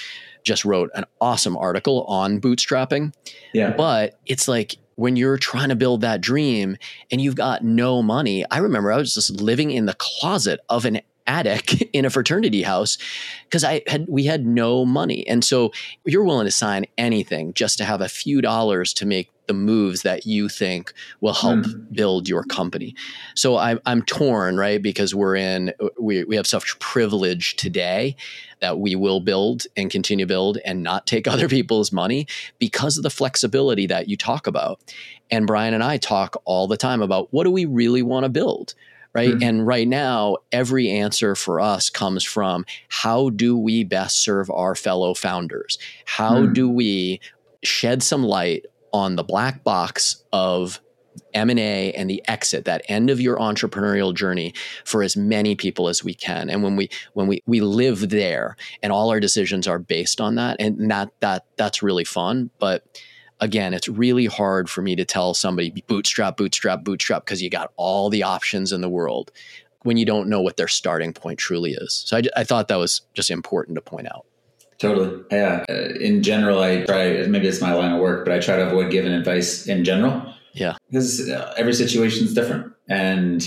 [0.44, 3.12] just wrote an awesome article on bootstrapping.
[3.53, 3.75] Yeah.
[3.77, 6.77] But it's like when you're trying to build that dream
[7.09, 8.45] and you've got no money.
[8.51, 12.62] I remember I was just living in the closet of an attic in a fraternity
[12.62, 12.99] house
[13.45, 15.27] because I had we had no money.
[15.29, 15.73] And so
[16.05, 20.03] you're willing to sign anything just to have a few dollars to make the moves
[20.03, 21.93] that you think will help mm.
[21.93, 22.95] build your company.
[23.35, 24.81] So I'm, I'm torn, right?
[24.81, 28.14] Because we're in, we, we have such privilege today
[28.61, 32.27] that we will build and continue to build and not take other people's money
[32.59, 34.81] because of the flexibility that you talk about.
[35.31, 38.29] And Brian and I talk all the time about what do we really want to
[38.29, 38.75] build?
[39.14, 39.31] Right.
[39.31, 39.42] Mm-hmm.
[39.42, 44.75] And right now, every answer for us comes from how do we best serve our
[44.75, 45.79] fellow founders?
[46.05, 46.55] How mm.
[46.55, 47.21] do we
[47.62, 50.81] shed some light on the black box of
[51.35, 56.05] M&A and the exit, that end of your entrepreneurial journey for as many people as
[56.05, 56.49] we can.
[56.49, 60.37] And when we when we we live there and all our decisions are based on
[60.37, 62.85] that and that that that's really fun, but
[63.40, 67.72] again, it's really hard for me to tell somebody bootstrap bootstrap bootstrap because you got
[67.77, 69.31] all the options in the world
[69.83, 72.05] when you don't know what their starting point truly is.
[72.07, 74.27] So I, I thought that was just important to point out.
[74.79, 75.22] Totally.
[75.31, 75.64] Yeah.
[75.68, 78.66] Uh, in general, I try, maybe it's my line of work, but I try to
[78.66, 80.35] avoid giving advice in general.
[80.53, 80.77] Yeah.
[80.88, 82.72] Because uh, every situation is different.
[82.88, 83.44] And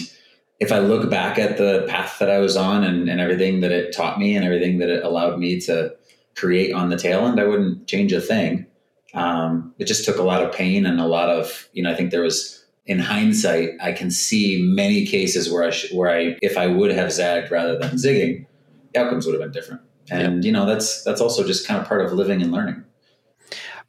[0.60, 3.72] if I look back at the path that I was on and, and everything that
[3.72, 5.96] it taught me and everything that it allowed me to
[6.36, 8.66] create on the tail end, I wouldn't change a thing.
[9.14, 11.96] Um, it just took a lot of pain and a lot of, you know, I
[11.96, 16.38] think there was, in hindsight, I can see many cases where I, sh- where I,
[16.42, 18.46] if I would have zagged rather than zigging,
[18.94, 19.82] the outcomes would have been different.
[20.10, 20.46] And, yep.
[20.46, 22.84] you know, that's, that's also just kind of part of living and learning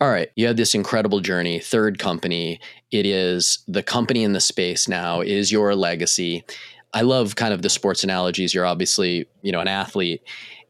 [0.02, 2.58] all right, you have this incredible journey, third company.
[2.90, 6.44] It is the company in the space now, it is your legacy.
[6.92, 8.52] I love kind of the sports analogies.
[8.52, 10.22] You're obviously, you know, an athlete.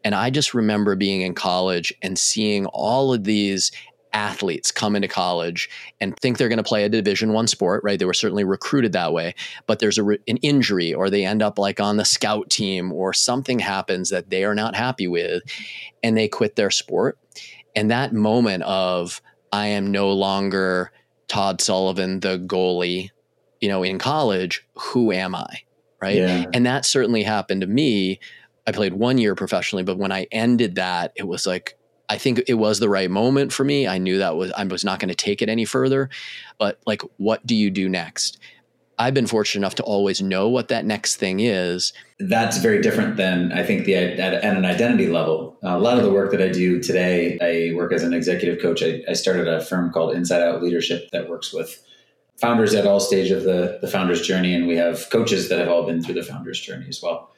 [0.05, 3.73] And I just remember being in college and seeing all of these
[4.15, 5.71] athletes come into college
[6.01, 8.93] and think they're going to play a division one sport right they were certainly recruited
[8.93, 9.35] that way
[9.67, 13.13] but there's a, an injury or they end up like on the scout team or
[13.13, 15.43] something happens that they are not happy with
[16.03, 17.19] and they quit their sport
[17.75, 19.21] and that moment of
[19.53, 20.93] I am no longer
[21.29, 23.11] Todd Sullivan, the goalie,
[23.61, 25.61] you know, in college, who am I?
[26.01, 26.17] Right.
[26.17, 26.47] Yeah.
[26.53, 28.19] And that certainly happened to me.
[28.67, 31.77] I played one year professionally, but when I ended that, it was like,
[32.13, 33.89] I think it was the right moment for me.
[33.89, 36.11] I knew that was I was not going to take it any further.
[36.59, 38.39] But like, what do you do next?
[38.99, 41.95] I've been fortunate enough to always know what that next thing is.
[42.21, 45.57] That's very different than I think the at, at an identity level.
[45.63, 48.83] A lot of the work that I do today, I work as an executive coach.
[48.83, 51.83] I, I, started a firm called Inside Out Leadership that works with
[52.37, 55.69] founders at all stage of the the founder's journey, and we have coaches that have
[55.69, 57.31] all been through the founder's journey as well.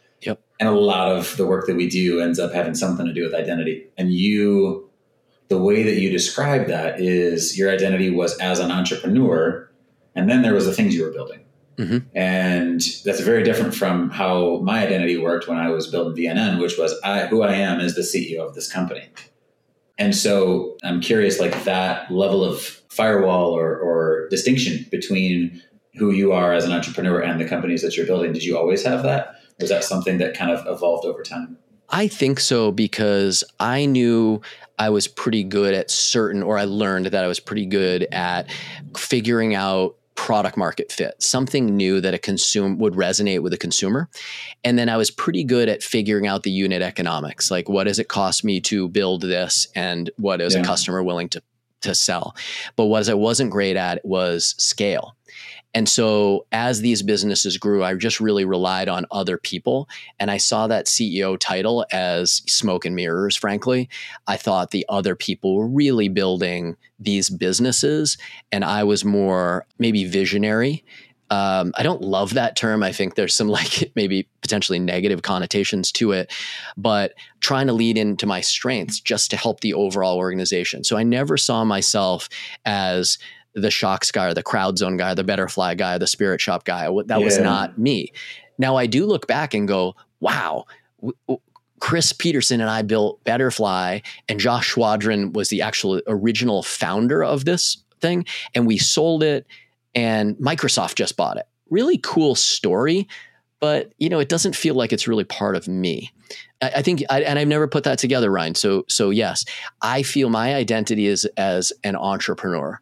[0.61, 3.25] And a lot of the work that we do ends up having something to do
[3.25, 3.87] with identity.
[3.99, 4.89] And you,
[5.49, 9.69] the way that you describe that is your identity was as an entrepreneur,
[10.15, 11.45] and then there was the things you were building
[11.79, 12.17] Mm-hmm.
[12.17, 16.79] And that's very different from how my identity worked when I was building VNN, which
[16.79, 19.09] was I, who I am as the CEO of this company.
[19.99, 25.63] And so I'm curious, like that level of firewall or, or distinction between
[25.95, 28.33] who you are as an entrepreneur and the companies that you're building.
[28.33, 29.34] Did you always have that?
[29.61, 31.59] Was that something that kind of evolved over time?
[31.91, 34.41] I think so because I knew
[34.79, 38.51] I was pretty good at certain, or I learned that I was pretty good at
[38.97, 44.09] figuring out product market fit, something new that a consumer would resonate with a consumer.
[44.63, 47.99] And then I was pretty good at figuring out the unit economics, like what does
[47.99, 50.63] it cost me to build this and what is yeah.
[50.63, 51.43] a customer willing to
[51.83, 52.35] to sell.
[52.77, 55.17] But what I wasn't great at was scale.
[55.75, 59.89] And so as these businesses grew, I just really relied on other people.
[60.21, 63.89] And I saw that CEO title as smoke and mirrors, frankly.
[64.29, 68.17] I thought the other people were really building these businesses,
[68.53, 70.85] and I was more maybe visionary.
[71.31, 72.83] Um, I don't love that term.
[72.83, 76.33] I think there's some like maybe potentially negative connotations to it,
[76.77, 80.85] but trying to lead into my strengths just to help the overall organization.
[80.85, 82.29] So I never saw myself
[82.65, 83.19] as
[83.55, 86.89] the shocks guy or the crowd zone guy, the Betterfly guy, the spirit shop guy.
[87.07, 87.25] That yeah.
[87.25, 88.13] was not me.
[88.59, 90.65] Now I do look back and go, wow,
[91.81, 97.45] Chris Peterson and I built Betterfly, and Josh Schwadron was the actual original founder of
[97.45, 99.47] this thing, and we sold it,
[99.95, 101.47] and Microsoft just bought it.
[101.71, 103.07] Really cool story,
[103.61, 106.11] but you know, it doesn't feel like it's really part of me.
[106.63, 108.55] I, I think, I, and I've never put that together, Ryan.
[108.55, 109.45] So, so yes,
[109.83, 112.81] I feel my identity is as an entrepreneur.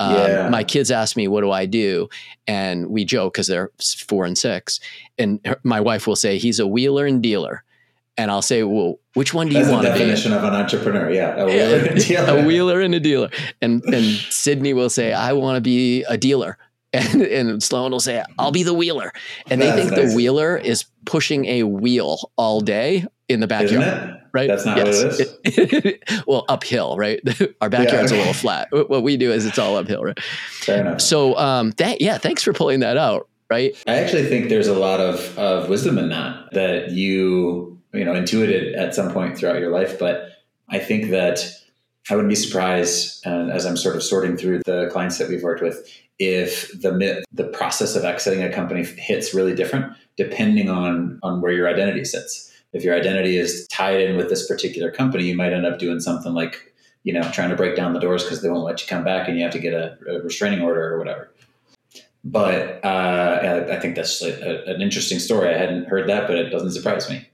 [0.00, 0.48] Um, yeah.
[0.48, 2.08] My kids ask me, "What do I do?"
[2.46, 3.70] And we joke because they're
[4.08, 4.80] four and six,
[5.18, 7.62] and her, my wife will say, "He's a wheeler and dealer."
[8.16, 9.98] And I'll say, well, which one do That's you want to be?
[10.00, 12.38] Definition of an entrepreneur, yeah, a wheeler and a dealer.
[12.38, 13.30] a wheeler and a dealer.
[13.62, 16.58] And and Sydney will say, I want to be a dealer.
[16.92, 19.12] And, and Sloan will say, I'll be the wheeler.
[19.48, 20.10] And That's they think nice.
[20.10, 24.48] the wheeler is pushing a wheel all day in the backyard right?
[24.48, 25.02] That's not yes.
[25.02, 26.22] what it is.
[26.26, 27.20] well, uphill, right?
[27.60, 28.16] Our backyard's yeah, okay.
[28.16, 28.68] a little flat.
[28.70, 30.20] What we do is it's all uphill, right?
[30.22, 31.00] Fair enough.
[31.00, 33.74] So, um, that yeah, thanks for pulling that out, right?
[33.86, 38.14] I actually think there's a lot of of wisdom in that that you you know
[38.14, 40.30] intuited at some point throughout your life, but
[40.68, 41.44] I think that
[42.10, 45.42] I wouldn't be surprised, uh, as I'm sort of sorting through the clients that we've
[45.42, 45.86] worked with,
[46.18, 51.50] if the the process of exiting a company hits really different depending on on where
[51.50, 55.52] your identity sits if your identity is tied in with this particular company, you might
[55.52, 58.48] end up doing something like, you know, trying to break down the doors because they
[58.48, 60.98] won't let you come back and you have to get a, a restraining order or
[60.98, 61.32] whatever.
[62.22, 65.48] But uh, I think that's a, an interesting story.
[65.48, 67.26] I hadn't heard that, but it doesn't surprise me.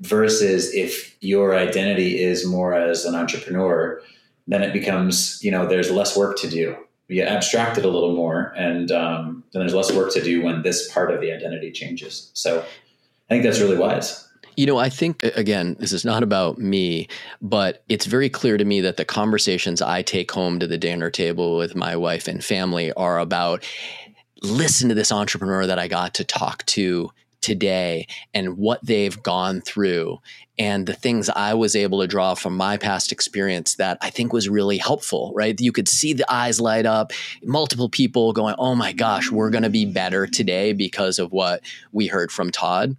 [0.00, 4.00] Versus if your identity is more as an entrepreneur,
[4.46, 6.76] then it becomes, you know, there's less work to do.
[7.08, 10.62] You abstract it a little more, and um, then there's less work to do when
[10.62, 12.30] this part of the identity changes.
[12.32, 14.26] So I think that's really wise.
[14.56, 17.08] You know, I think, again, this is not about me,
[17.42, 21.10] but it's very clear to me that the conversations I take home to the dinner
[21.10, 23.64] table with my wife and family are about
[24.42, 27.10] listen to this entrepreneur that I got to talk to
[27.44, 30.18] today and what they've gone through
[30.58, 34.32] and the things I was able to draw from my past experience that I think
[34.32, 35.60] was really helpful, right?
[35.60, 39.64] You could see the eyes light up, multiple people going, Oh my gosh, we're going
[39.64, 41.60] to be better today because of what
[41.92, 42.96] we heard from Todd.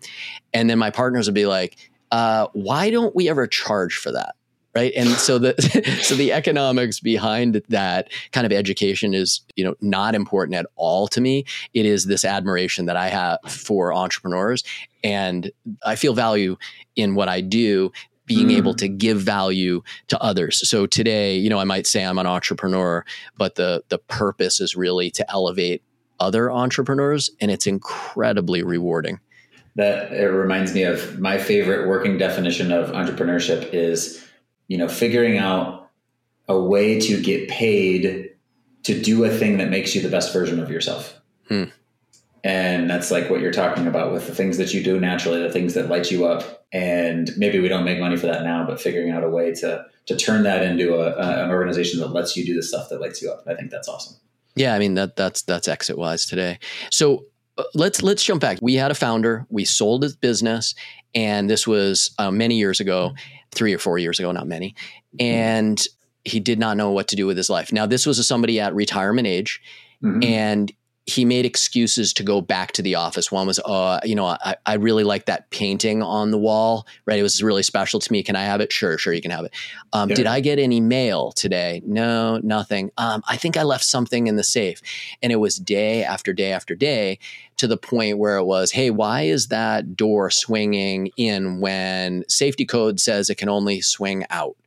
[0.53, 1.75] And then my partners would be like,
[2.11, 4.35] uh, Why don't we ever charge for that?
[4.75, 4.91] Right?
[4.95, 5.55] And so the
[6.03, 11.07] so the economics behind that kind of education is you know not important at all
[11.07, 11.45] to me.
[11.73, 14.63] It is this admiration that i have for entrepreneurs.
[15.03, 15.51] And
[15.85, 16.57] i feel value
[16.95, 17.91] in what i do
[18.25, 18.57] being mm.
[18.57, 20.67] able to give value to others.
[20.67, 23.05] So today you know i might say i'm an entrepreneur
[23.37, 25.81] but the the purpose is really to elevate
[26.19, 29.19] other entrepreneurs and it's incredibly rewarding.
[29.75, 34.25] That it reminds me of my favorite working definition of entrepreneurship is
[34.67, 35.89] you know, figuring out
[36.47, 38.31] a way to get paid
[38.83, 41.19] to do a thing that makes you the best version of yourself.
[41.47, 41.65] Hmm.
[42.43, 45.51] And that's like what you're talking about with the things that you do naturally, the
[45.51, 46.63] things that light you up.
[46.71, 49.85] And maybe we don't make money for that now, but figuring out a way to
[50.05, 53.01] to turn that into a, a, an organization that lets you do the stuff that
[53.01, 53.43] lights you up.
[53.47, 54.17] I think that's awesome.
[54.55, 56.59] Yeah, I mean that that's that's ExitWise today.
[56.91, 57.25] So
[57.57, 58.59] uh, let's let's jump back.
[58.61, 59.47] We had a founder.
[59.49, 60.75] We sold his business,
[61.15, 63.13] and this was uh, many years ago,
[63.55, 64.75] three or four years ago, not many.
[65.19, 65.83] And
[66.23, 67.71] he did not know what to do with his life.
[67.71, 69.61] Now, this was a, somebody at retirement age,
[70.03, 70.23] mm-hmm.
[70.23, 70.71] and
[71.07, 73.31] he made excuses to go back to the office.
[73.31, 77.19] One was, uh, you know, I, I really like that painting on the wall, right?
[77.19, 78.23] It was really special to me.
[78.23, 78.73] Can I have it?
[78.73, 79.53] Sure, sure, you can have it.
[79.93, 80.15] Um, yeah.
[80.15, 81.83] Did I get any mail today?
[81.85, 82.89] No, nothing.
[82.97, 84.81] Um, I think I left something in the safe.
[85.21, 87.19] And it was day after day after day
[87.57, 92.65] to the point where it was, hey, why is that door swinging in when safety
[92.65, 94.57] code says it can only swing out?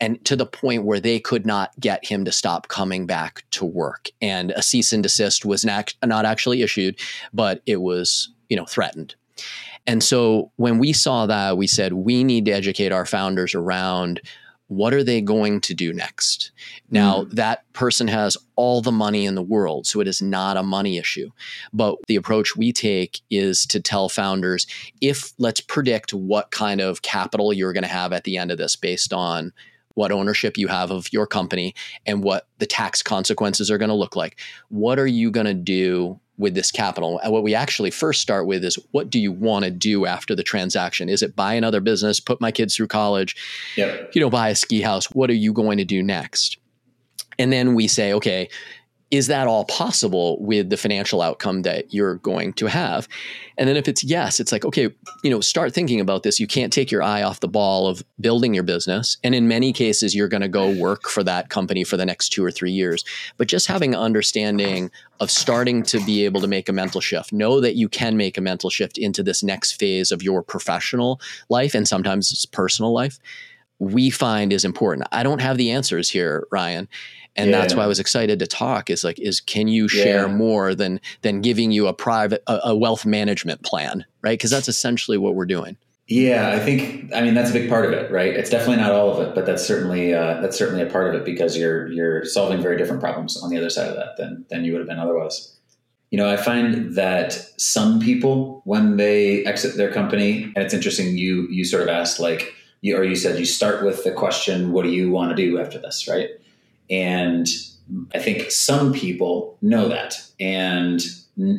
[0.00, 3.64] And to the point where they could not get him to stop coming back to
[3.64, 4.10] work.
[4.20, 6.98] And a cease and desist was not, not actually issued,
[7.32, 9.14] but it was, you know, threatened.
[9.86, 14.20] And so when we saw that, we said we need to educate our founders around
[14.68, 16.50] what are they going to do next?
[16.90, 17.30] Now, mm.
[17.32, 20.96] that person has all the money in the world, so it is not a money
[20.96, 21.30] issue.
[21.72, 24.66] But the approach we take is to tell founders
[25.02, 28.58] if let's predict what kind of capital you're going to have at the end of
[28.58, 29.52] this based on
[29.94, 31.74] what ownership you have of your company
[32.06, 34.38] and what the tax consequences are going to look like.
[34.68, 37.20] What are you going to do with this capital?
[37.20, 40.34] And what we actually first start with is what do you want to do after
[40.34, 41.08] the transaction?
[41.08, 43.36] Is it buy another business, put my kids through college,
[43.76, 44.10] yep.
[44.14, 45.06] you know, buy a ski house?
[45.12, 46.58] What are you going to do next?
[47.38, 48.48] And then we say, okay,
[49.14, 53.06] is that all possible with the financial outcome that you're going to have?
[53.56, 54.90] And then if it's yes, it's like, okay,
[55.22, 56.40] you know, start thinking about this.
[56.40, 59.16] You can't take your eye off the ball of building your business.
[59.22, 62.30] And in many cases, you're going to go work for that company for the next
[62.30, 63.04] two or three years.
[63.36, 67.32] But just having an understanding of starting to be able to make a mental shift,
[67.32, 71.20] know that you can make a mental shift into this next phase of your professional
[71.48, 73.20] life and sometimes it's personal life,
[73.78, 75.06] we find is important.
[75.12, 76.88] I don't have the answers here, Ryan
[77.36, 77.60] and yeah.
[77.60, 78.90] that's why I was excited to talk.
[78.90, 80.34] Is like, is can you share yeah.
[80.34, 84.38] more than than giving you a private a, a wealth management plan, right?
[84.38, 85.76] Because that's essentially what we're doing.
[86.06, 88.34] Yeah, I think I mean that's a big part of it, right?
[88.34, 91.20] It's definitely not all of it, but that's certainly uh, that's certainly a part of
[91.20, 94.44] it because you're you're solving very different problems on the other side of that than
[94.50, 95.56] than you would have been otherwise.
[96.10, 101.16] You know, I find that some people when they exit their company, and it's interesting
[101.16, 104.72] you you sort of asked like you or you said you start with the question,
[104.72, 106.28] what do you want to do after this, right?
[106.90, 107.48] And
[108.14, 111.02] I think some people know that and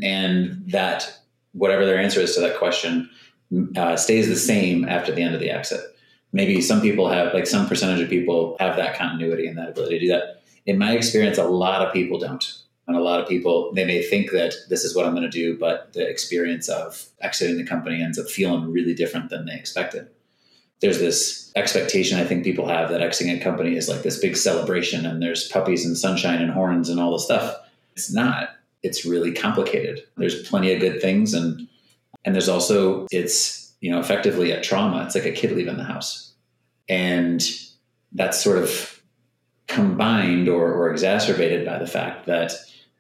[0.04, 1.20] and that
[1.54, 3.10] whatever their answer is to that question
[3.76, 5.82] uh, stays the same after the end of the exit.
[6.34, 10.00] Maybe some people have like some percentage of people have that continuity and that ability
[10.00, 10.42] to do that.
[10.66, 12.44] In my experience, a lot of people don't.
[12.88, 15.30] And a lot of people, they may think that this is what I'm going to
[15.30, 19.56] do, but the experience of exiting the company ends up feeling really different than they
[19.56, 20.10] expected
[20.82, 24.36] there's this expectation I think people have that exiting a company is like this big
[24.36, 27.56] celebration and there's puppies and sunshine and horns and all the stuff.
[27.96, 28.50] It's not.
[28.84, 30.02] It's really complicated.
[30.18, 31.68] There's plenty of good things and
[32.26, 35.04] and there's also it's you know effectively a trauma.
[35.06, 36.34] It's like a kid leaving the house.
[36.90, 37.42] And
[38.12, 39.02] that's sort of
[39.68, 42.54] combined or, or exacerbated by the fact that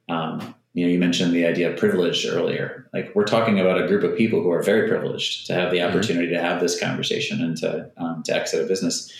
[0.07, 2.85] Um, you know, you mentioned the idea of privilege earlier.
[2.93, 5.77] Like we're talking about a group of people who are very privileged to have the
[5.77, 5.89] mm-hmm.
[5.89, 6.43] opportunity mm-hmm.
[6.43, 9.11] to have this conversation and to um, to exit a business,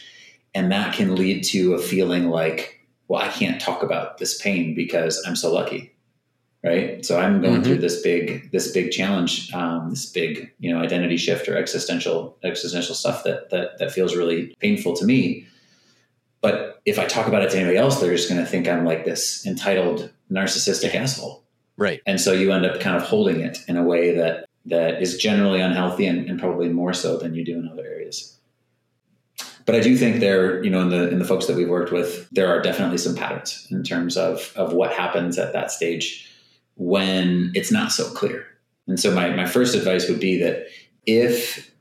[0.54, 4.76] and that can lead to a feeling like, well, I can't talk about this pain
[4.76, 5.96] because I'm so lucky,
[6.62, 7.06] right?
[7.06, 7.64] So I'm going mm-hmm.
[7.64, 12.38] through this big this big challenge, um, this big you know identity shift or existential
[12.44, 15.48] existential stuff that that that feels really painful to me.
[16.42, 18.84] But if I talk about it to anybody else, they're just going to think I'm
[18.84, 21.45] like this entitled narcissistic asshole
[21.78, 22.02] Right.
[22.06, 25.18] And so you end up kind of holding it in a way that that is
[25.18, 28.38] generally unhealthy and, and probably more so than you do in other areas.
[29.66, 31.92] But I do think there, you know, in the in the folks that we've worked
[31.92, 36.30] with, there are definitely some patterns in terms of of what happens at that stage
[36.76, 38.46] when it's not so clear.
[38.88, 40.68] And so my, my first advice would be that
[41.06, 41.72] if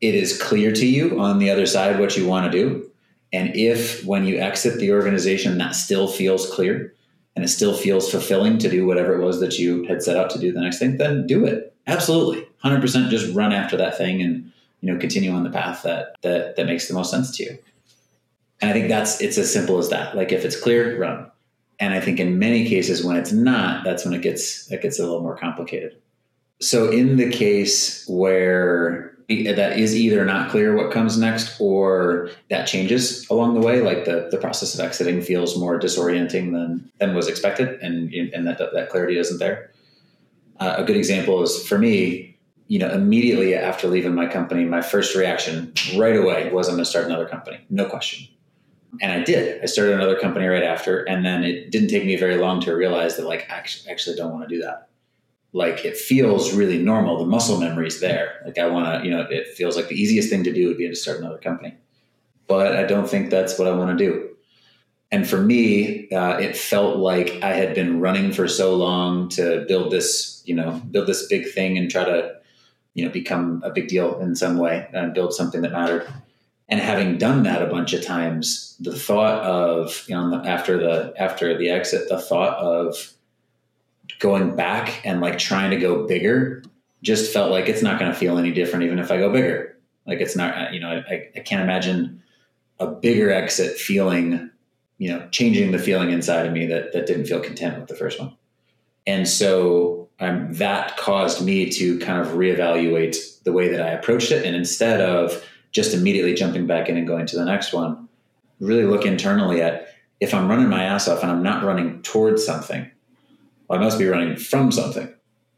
[0.00, 2.90] it is clear to you on the other side what you want to do,
[3.32, 6.94] and if when you exit the organization that still feels clear,
[7.36, 10.30] and it still feels fulfilling to do whatever it was that you had set out
[10.30, 11.74] to do the next thing, then do it.
[11.86, 12.46] Absolutely.
[12.64, 16.56] 100% just run after that thing and, you know, continue on the path that, that,
[16.56, 17.58] that makes the most sense to you.
[18.60, 20.16] And I think that's, it's as simple as that.
[20.16, 21.30] Like if it's clear, run.
[21.80, 24.98] And I think in many cases when it's not, that's when it gets, it gets
[24.98, 25.96] a little more complicated.
[26.60, 32.66] So in the case where that is either not clear what comes next or that
[32.66, 37.14] changes along the way like the, the process of exiting feels more disorienting than than
[37.14, 39.70] was expected and and that that clarity isn't there.
[40.60, 44.82] Uh, a good example is for me you know immediately after leaving my company my
[44.82, 47.58] first reaction right away was i'm going to start another company.
[47.70, 48.28] No question.
[49.00, 49.62] And i did.
[49.62, 52.74] I started another company right after and then it didn't take me very long to
[52.74, 54.90] realize that like i actually, actually don't want to do that
[55.54, 57.16] like it feels really normal.
[57.16, 58.42] The muscle memory is there.
[58.44, 60.76] Like I want to, you know, it feels like the easiest thing to do would
[60.76, 61.76] be to start another company.
[62.48, 64.30] But I don't think that's what I want to do.
[65.12, 69.64] And for me, uh, it felt like I had been running for so long to
[69.68, 72.34] build this, you know, build this big thing and try to,
[72.94, 76.12] you know, become a big deal in some way and build something that mattered.
[76.68, 81.14] And having done that a bunch of times, the thought of, you know, after the
[81.16, 83.13] after the exit, the thought of
[84.18, 86.62] going back and like trying to go bigger
[87.02, 89.78] just felt like it's not going to feel any different even if I go bigger.
[90.06, 92.22] Like it's not, you know, I, I can't imagine
[92.78, 94.50] a bigger exit feeling,
[94.98, 97.94] you know, changing the feeling inside of me that that didn't feel content with the
[97.94, 98.36] first one.
[99.06, 104.32] And so um, that caused me to kind of reevaluate the way that I approached
[104.32, 104.44] it.
[104.46, 108.08] And instead of just immediately jumping back in and going to the next one,
[108.60, 109.88] really look internally at
[110.20, 112.90] if I'm running my ass off and I'm not running towards something,
[113.68, 115.12] well, I must be running from something.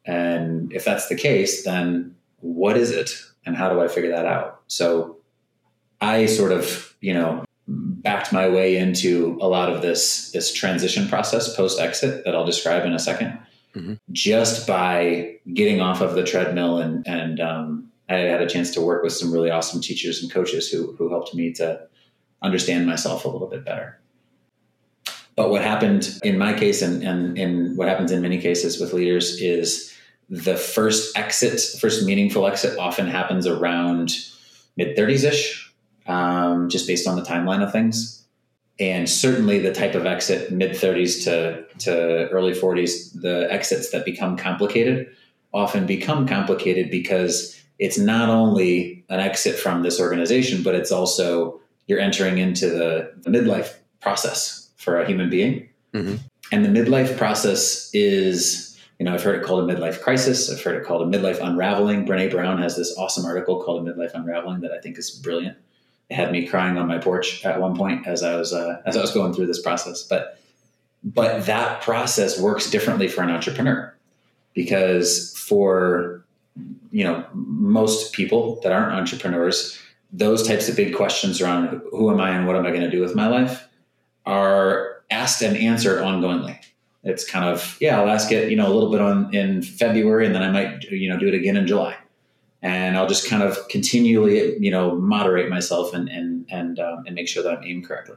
[0.05, 3.11] And if that's the case, then what is it?
[3.45, 4.61] And how do I figure that out?
[4.69, 5.19] So
[6.01, 11.09] I sort of, you know, backed my way into a lot of this this transition
[11.09, 13.41] process post exit that I'll describe in a 2nd
[13.75, 13.95] mm-hmm.
[14.13, 18.81] just by getting off of the treadmill and and um, I had a chance to
[18.81, 21.81] work with some really awesome teachers and coaches who who helped me to
[22.43, 23.99] understand myself a little bit better.
[25.37, 28.95] But what happened in my case, and, and, and what happens in many cases with
[28.95, 29.95] leaders, is
[30.31, 34.13] the first exit, first meaningful exit, often happens around
[34.79, 35.75] mid 30s ish,
[36.07, 38.25] um, just based on the timeline of things.
[38.81, 44.07] And certainly the type of exit, mid 30s to, to early 40s, the exits that
[44.07, 45.09] become complicated
[45.53, 51.61] often become complicated because it's not only an exit from this organization, but it's also
[51.87, 55.69] you're entering into the, the midlife process for a human being.
[55.93, 56.15] Mm-hmm.
[56.53, 60.49] And the midlife process is, you know, I've heard it called a midlife crisis.
[60.49, 62.07] I've heard it called a midlife unraveling.
[62.07, 65.59] Brene Brown has this awesome article called a midlife unraveling that I think is brilliant.
[66.09, 68.97] It had me crying on my porch at one point as I was uh, as
[68.97, 70.05] I was going through this process.
[70.05, 70.39] But
[71.03, 73.93] but that process works differently for an entrepreneur
[74.55, 76.25] because for
[76.93, 79.77] you know most people that aren't entrepreneurs,
[80.13, 82.91] those types of big questions around who am I and what am I going to
[82.91, 83.67] do with my life
[84.27, 86.59] are asked and answered ongoingly.
[87.05, 90.27] It's kind of yeah, I'll ask it you know a little bit on in February,
[90.27, 91.97] and then I might you know do it again in July,
[92.63, 97.15] and I'll just kind of continually you know moderate myself and and and um, and
[97.15, 98.17] make sure that I'm aimed correctly.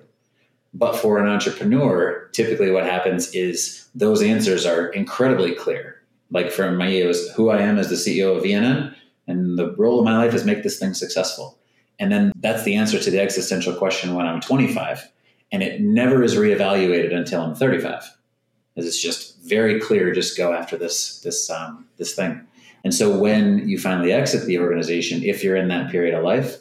[0.73, 6.01] But for an entrepreneur, typically what happens is those answers are incredibly clear.
[6.31, 8.93] Like for me, it was who I am as the CEO of VNN,
[9.27, 11.57] and the role of my life is make this thing successful.
[11.99, 15.09] And then that's the answer to the existential question when I'm 25
[15.51, 18.03] and it never is reevaluated until I'm 35
[18.73, 22.45] because it's just very clear just go after this this um, this thing
[22.83, 26.57] and so when you finally exit the organization if you're in that period of life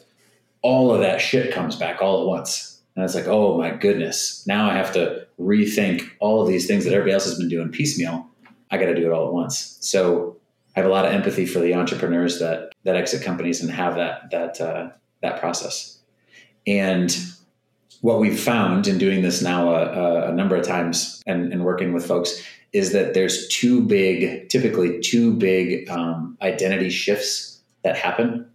[0.61, 4.45] all of that shit comes back all at once And it's like, oh my goodness,
[4.45, 7.69] now I have to rethink all of these things that everybody else has been doing
[7.69, 8.27] piecemeal.
[8.71, 9.77] I got to do it all at once.
[9.79, 10.35] So
[10.75, 13.95] I have a lot of empathy for the entrepreneurs that that exit companies and have
[13.95, 14.89] that that uh,
[15.21, 15.99] that process.
[16.67, 17.17] And
[18.01, 21.93] what we've found in doing this now a, a number of times and, and, working
[21.93, 22.41] with folks
[22.71, 28.49] is that there's two big, typically two big um, identity shifts that happen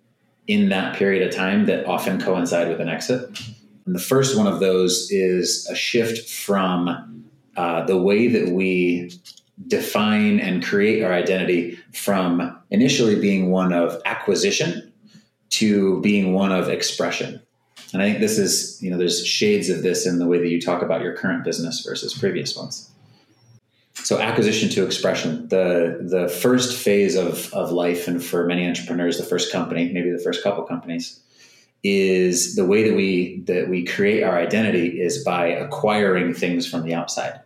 [0.46, 3.28] in that period of time that often coincide with an exit.
[3.86, 7.24] And the first one of those is a shift from
[7.56, 9.10] uh, the way that we
[9.68, 14.92] define and create our identity from initially being one of acquisition
[15.50, 17.40] to being one of expression.
[17.92, 20.48] And I think this is, you know, there's shades of this in the way that
[20.48, 22.90] you talk about your current business versus previous ones.
[23.94, 29.18] So acquisition to expression, the the first phase of, of life and for many entrepreneurs,
[29.18, 31.20] the first company, maybe the first couple companies,
[31.84, 36.82] is the way that we that we create our identity is by acquiring things from
[36.82, 37.40] the outside.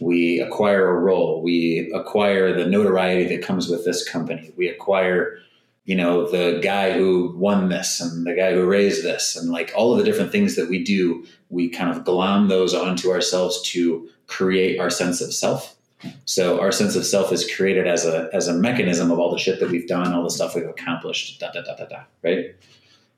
[0.00, 5.38] We acquire a role, we acquire the notoriety that comes with this company, we acquire,
[5.88, 9.72] you know, the guy who won this and the guy who raised this, and like
[9.74, 13.62] all of the different things that we do, we kind of glom those onto ourselves
[13.70, 15.76] to create our sense of self.
[16.26, 19.38] So our sense of self is created as a as a mechanism of all the
[19.38, 22.54] shit that we've done, all the stuff we've accomplished, da da da da da, right?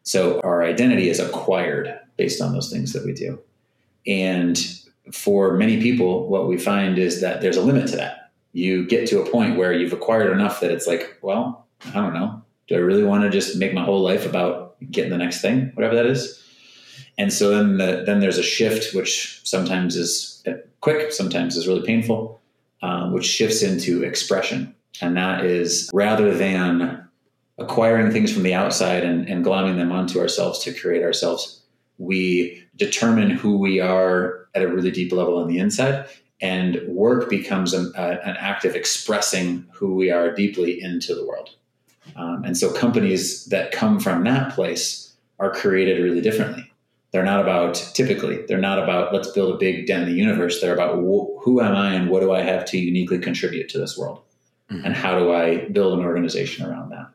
[0.05, 3.41] So our identity is acquired based on those things that we do.
[4.07, 4.57] And
[5.11, 8.31] for many people, what we find is that there's a limit to that.
[8.53, 12.15] You get to a point where you've acquired enough that it's like, well, I don't
[12.15, 12.45] know.
[12.71, 15.73] Do I really want to just make my whole life about getting the next thing,
[15.75, 16.41] whatever that is?
[17.19, 20.45] And so then, the, then there's a shift, which sometimes is
[20.81, 22.41] quick, sometimes is really painful,
[22.81, 24.73] um, which shifts into expression.
[25.03, 27.09] And that is rather than
[27.59, 31.63] acquiring things from the outside and, and glomming them onto ourselves to create ourselves.
[31.99, 36.07] We determine who we are at a really deep level on the inside,
[36.41, 41.27] and work becomes an, uh, an act of expressing who we are deeply into the
[41.27, 41.51] world.
[42.17, 46.71] Um, and so companies that come from that place are created really differently.
[47.13, 50.61] They're not about, typically, they're not about let's build a big dent in the universe.
[50.61, 53.79] They're about wh- who am I and what do I have to uniquely contribute to
[53.79, 54.23] this world?
[54.71, 54.87] Mm-hmm.
[54.87, 57.11] And how do I build an organization around that?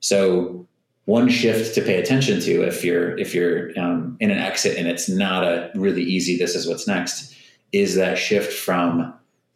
[0.00, 0.66] So
[1.04, 4.88] one shift to pay attention to if you're if you're um, in an exit and
[4.88, 7.34] it's not a really easy this is what's next
[7.72, 9.12] is that shift from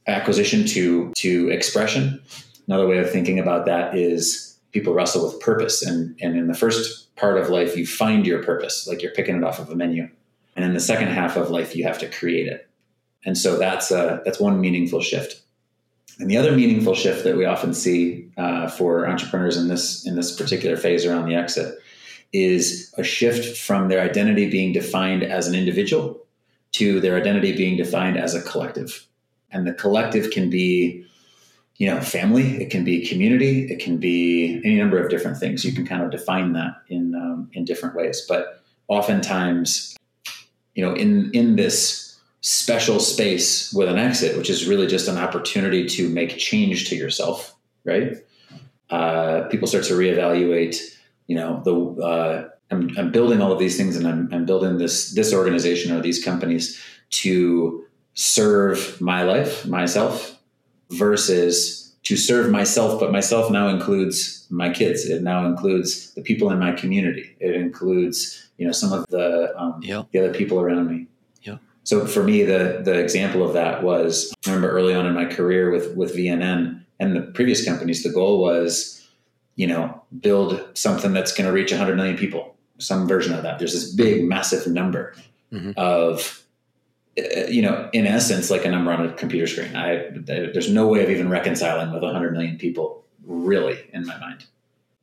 [0.07, 2.21] acquisition to to expression.
[2.67, 5.83] Another way of thinking about that is people wrestle with purpose.
[5.83, 9.37] And and in the first part of life you find your purpose like you're picking
[9.37, 10.09] it off of a menu.
[10.55, 12.69] And in the second half of life you have to create it.
[13.25, 15.43] And so that's a, that's one meaningful shift.
[16.19, 20.17] And the other meaningful shift that we often see uh, for entrepreneurs in this in
[20.17, 21.79] this particular phase around the exit
[22.33, 26.23] is a shift from their identity being defined as an individual
[26.73, 29.07] to their identity being defined as a collective.
[29.51, 31.07] And the collective can be,
[31.79, 32.63] you know, family.
[32.63, 33.71] It can be community.
[33.71, 35.65] It can be any number of different things.
[35.65, 38.25] You can kind of define that in um, in different ways.
[38.27, 39.97] But oftentimes,
[40.75, 45.19] you know, in in this special space with an exit, which is really just an
[45.19, 47.55] opportunity to make change to yourself,
[47.85, 48.19] right?
[48.89, 50.77] Uh, people start to reevaluate,
[51.27, 54.79] you know, the, uh, I'm, I'm, building all of these things and I'm, I'm building
[54.79, 60.36] this, this organization or these companies to serve my life, myself
[60.91, 65.07] versus to serve myself, but myself now includes my kids.
[65.07, 67.37] It now includes the people in my community.
[67.41, 70.07] It includes, you know, some of the, um, yep.
[70.13, 71.07] the other people around me.
[71.43, 71.59] Yeah.
[71.83, 75.25] So for me, the the example of that was I remember early on in my
[75.25, 79.07] career with with VNN and the previous companies, the goal was,
[79.57, 83.59] you know, build something that's going to reach 100 million people, some version of that.
[83.59, 85.15] There's this big, massive number
[85.53, 85.73] mm-hmm.
[85.77, 86.46] of,
[87.17, 89.75] you know, in essence, like a number on a computer screen.
[89.75, 94.47] I there's no way of even reconciling with 100 million people, really, in my mind.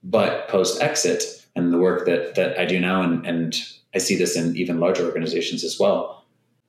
[0.04, 3.56] But post exit and the work that that I do now, and and
[3.96, 6.24] I see this in even larger organizations as well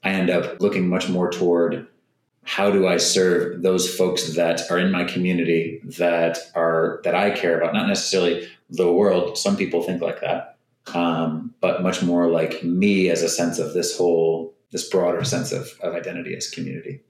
[0.04, 1.86] I end up looking much more toward
[2.44, 7.30] how do I serve those folks that are in my community that are that I
[7.30, 9.38] care about, not necessarily the world.
[9.38, 10.58] Some people think like that,
[10.94, 15.52] um, but much more like me as a sense of this whole this broader sense
[15.52, 17.00] of, of identity as community.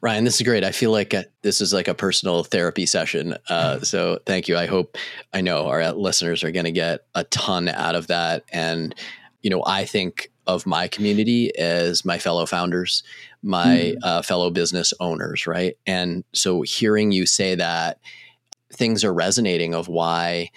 [0.00, 0.64] Ryan, this is great.
[0.64, 3.36] I feel like a, this is like a personal therapy session.
[3.50, 4.56] Uh, so thank you.
[4.56, 4.96] I hope
[5.34, 8.44] I know our listeners are going to get a ton out of that.
[8.50, 8.94] And
[9.42, 13.02] you know, I think of my community as my fellow founders,
[13.42, 13.98] my mm.
[14.02, 15.76] uh, fellow business owners, right?
[15.86, 18.00] And so hearing you say that
[18.72, 20.50] things are resonating of why,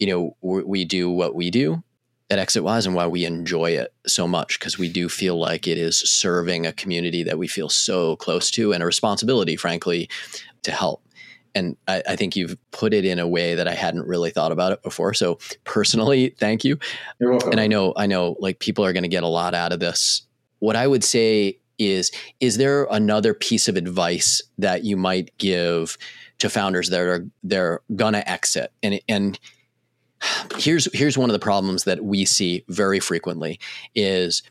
[0.00, 1.84] you know, we do what we do
[2.30, 5.76] at ExitWise and why we enjoy it so much because we do feel like it
[5.76, 10.08] is serving a community that we feel so close to and a responsibility, frankly,
[10.62, 11.02] to help.
[11.54, 14.52] And I, I, think you've put it in a way that I hadn't really thought
[14.52, 15.12] about it before.
[15.14, 16.78] So personally, thank you.
[17.18, 17.50] You're welcome.
[17.50, 19.80] And I know, I know, like people are going to get a lot out of
[19.80, 20.22] this.
[20.60, 25.98] What I would say is, is there another piece of advice that you might give
[26.38, 28.72] to founders that are they're gonna exit?
[28.82, 29.38] And and
[30.56, 33.58] here's here's one of the problems that we see very frequently
[33.94, 34.42] is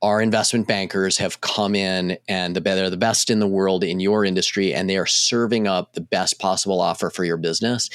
[0.00, 4.24] our investment bankers have come in and they're the best in the world in your
[4.24, 7.90] industry and they are serving up the best possible offer for your business.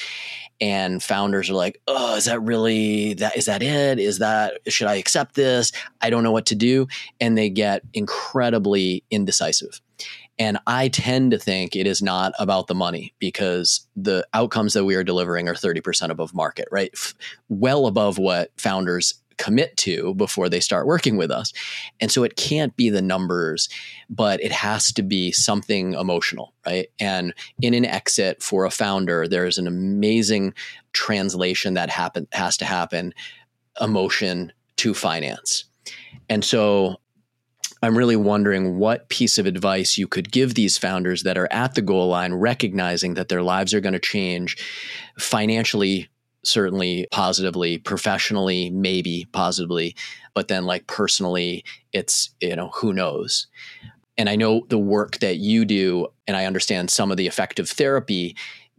[0.60, 3.98] And founders are like oh is that really that is that it?
[3.98, 5.72] Is that should i accept this?
[6.00, 6.88] I don't know what to do.
[7.20, 9.80] And they get incredibly indecisive
[10.38, 14.84] and I tend to think it is not about the money because the outcomes that
[14.84, 16.92] we are delivering are 30% above market, right?
[17.48, 21.52] Well above what founders commit to before they start working with us.
[22.00, 23.68] And so it can't be the numbers,
[24.08, 26.88] but it has to be something emotional, right?
[27.00, 30.54] And in an exit for a founder, there's an amazing
[30.92, 33.12] translation that happen has to happen
[33.80, 35.64] emotion to finance.
[36.28, 36.96] And so
[37.84, 41.74] I'm really wondering what piece of advice you could give these founders that are at
[41.74, 44.56] the goal line, recognizing that their lives are going to change
[45.18, 46.08] financially,
[46.44, 49.94] certainly positively, professionally, maybe positively,
[50.34, 53.46] but then like personally, it's, you know, who knows?
[54.16, 57.68] And I know the work that you do, and I understand some of the effective
[57.68, 58.36] therapy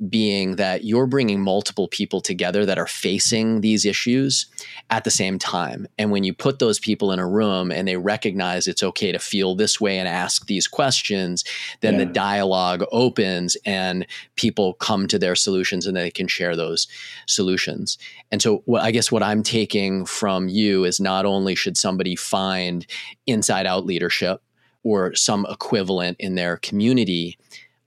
[0.09, 4.45] being that you're bringing multiple people together that are facing these issues
[4.89, 5.87] at the same time.
[5.97, 9.19] And when you put those people in a room and they recognize it's okay to
[9.19, 11.45] feel this way and ask these questions,
[11.79, 11.99] then yeah.
[11.99, 16.87] the dialogue opens and people come to their solutions and they can share those
[17.25, 17.97] solutions.
[18.31, 22.17] And so, what, I guess what I'm taking from you is not only should somebody
[22.17, 22.85] find
[23.27, 24.41] inside out leadership
[24.83, 27.37] or some equivalent in their community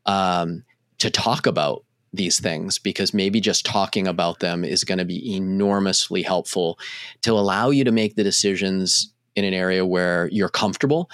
[0.06, 0.64] um,
[0.98, 5.34] to talk about these things because maybe just talking about them is going to be
[5.34, 6.78] enormously helpful
[7.22, 11.10] to allow you to make the decisions in an area where you're comfortable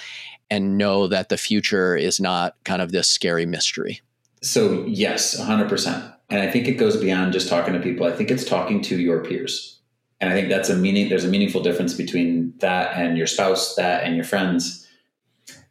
[0.50, 4.00] and know that the future is not kind of this scary mystery.
[4.42, 6.14] So, yes, 100%.
[6.30, 8.06] And I think it goes beyond just talking to people.
[8.06, 9.80] I think it's talking to your peers.
[10.20, 13.74] And I think that's a meaning there's a meaningful difference between that and your spouse,
[13.74, 14.83] that and your friends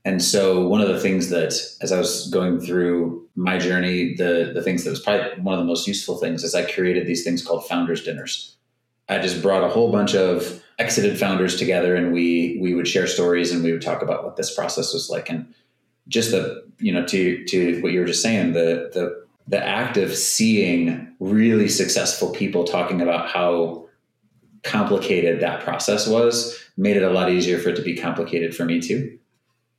[0.05, 4.51] and so one of the things that as I was going through my journey, the
[4.53, 7.23] the things that was probably one of the most useful things is I created these
[7.23, 8.57] things called founders dinners.
[9.07, 13.07] I just brought a whole bunch of exited founders together and we we would share
[13.07, 15.53] stories and we would talk about what this process was like and
[16.07, 19.97] just the you know to to what you were just saying the the the act
[19.97, 23.85] of seeing really successful people talking about how
[24.63, 28.65] complicated that process was made it a lot easier for it to be complicated for
[28.65, 29.17] me too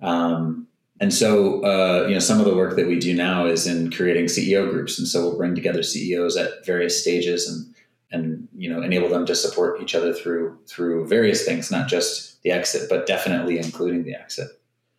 [0.01, 0.67] um,
[1.01, 3.91] and so, uh, you know, some of the work that we do now is in
[3.91, 7.75] creating CEO groups, and so we'll bring together CEOs at various stages and
[8.13, 12.41] and you know enable them to support each other through through various things, not just
[12.43, 14.49] the exit, but definitely including the exit.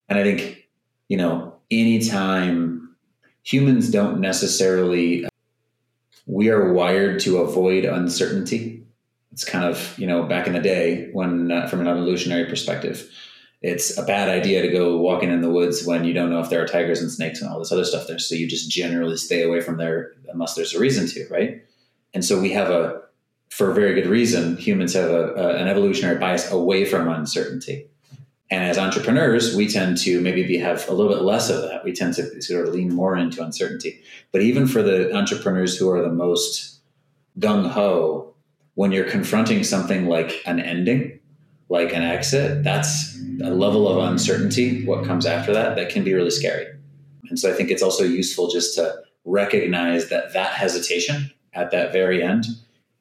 [0.10, 0.68] And I think
[1.08, 2.96] you know, anytime
[3.44, 5.28] humans don't necessarily,
[6.26, 8.84] we are wired to avoid uncertainty.
[9.32, 13.10] It's kind of you know back in the day when, uh, from an evolutionary perspective
[13.66, 16.52] it's a bad idea to go walking in the woods when you don't know if
[16.52, 18.20] there are tigers and snakes and all this other stuff there.
[18.20, 21.64] So you just generally stay away from there unless there's a reason to, right?
[22.14, 23.02] And so we have a,
[23.50, 27.90] for a very good reason, humans have a, a, an evolutionary bias away from uncertainty.
[28.52, 31.84] And as entrepreneurs, we tend to maybe be, have a little bit less of that.
[31.84, 34.00] We tend to sort of lean more into uncertainty.
[34.32, 36.82] But even for the entrepreneurs who are the most
[37.40, 38.36] gung ho,
[38.76, 41.20] when you're confronting something like an ending,
[41.70, 46.14] like an exit, that's a level of uncertainty, what comes after that, that can be
[46.14, 46.68] really scary.
[47.30, 48.96] And so I think it's also useful just to
[49.26, 52.46] recognize that that hesitation at that very end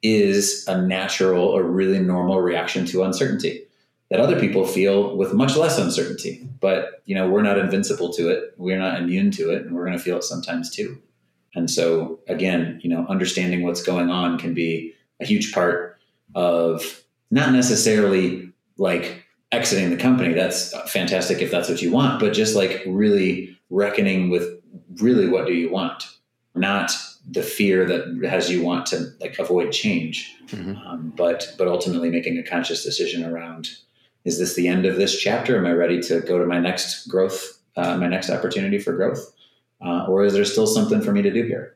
[0.01, 3.61] is a natural, a really normal reaction to uncertainty
[4.09, 6.47] that other people feel with much less uncertainty.
[6.59, 8.53] But, you know, we're not invincible to it.
[8.57, 11.01] We're not immune to it, and we're going to feel it sometimes too.
[11.55, 15.97] And so again, you know, understanding what's going on can be a huge part
[16.33, 22.33] of not necessarily like exiting the company, that's fantastic if that's what you want, but
[22.33, 24.61] just like really reckoning with
[25.01, 26.03] really what do you want,
[26.53, 26.91] not
[27.29, 30.75] the fear that has you want to like avoid change, mm-hmm.
[30.87, 33.69] um, but but ultimately making a conscious decision around
[34.25, 35.57] is this the end of this chapter?
[35.57, 39.33] Am I ready to go to my next growth, uh, my next opportunity for growth,
[39.85, 41.75] uh, or is there still something for me to do here?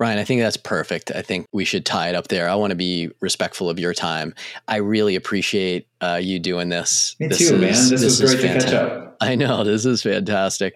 [0.00, 1.12] Ryan, I think that's perfect.
[1.14, 2.48] I think we should tie it up there.
[2.48, 4.34] I want to be respectful of your time.
[4.66, 7.14] I really appreciate uh, you doing this.
[7.20, 7.70] Me this too, is, man.
[7.70, 9.18] This, this was great to catch up.
[9.20, 10.72] I know this is fantastic.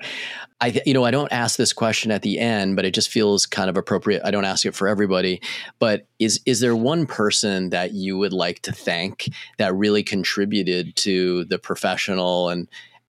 [0.61, 3.47] I, you know, I don't ask this question at the end, but it just feels
[3.47, 4.21] kind of appropriate.
[4.27, 5.41] I don't ask it for everybody,
[5.79, 10.97] but is is there one person that you would like to thank that really contributed
[10.97, 12.69] to the professional and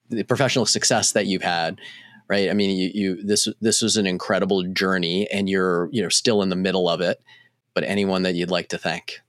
[0.10, 1.82] the professional success that you've had?
[2.28, 2.50] Right.
[2.50, 6.42] I mean, you, you this this was an incredible journey, and you're you know still
[6.42, 7.22] in the middle of it.
[7.76, 9.22] But anyone that you'd like to thank?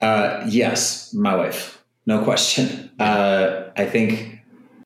[0.00, 2.90] Uh, yes, my wife, no question.
[2.98, 4.40] Uh, I think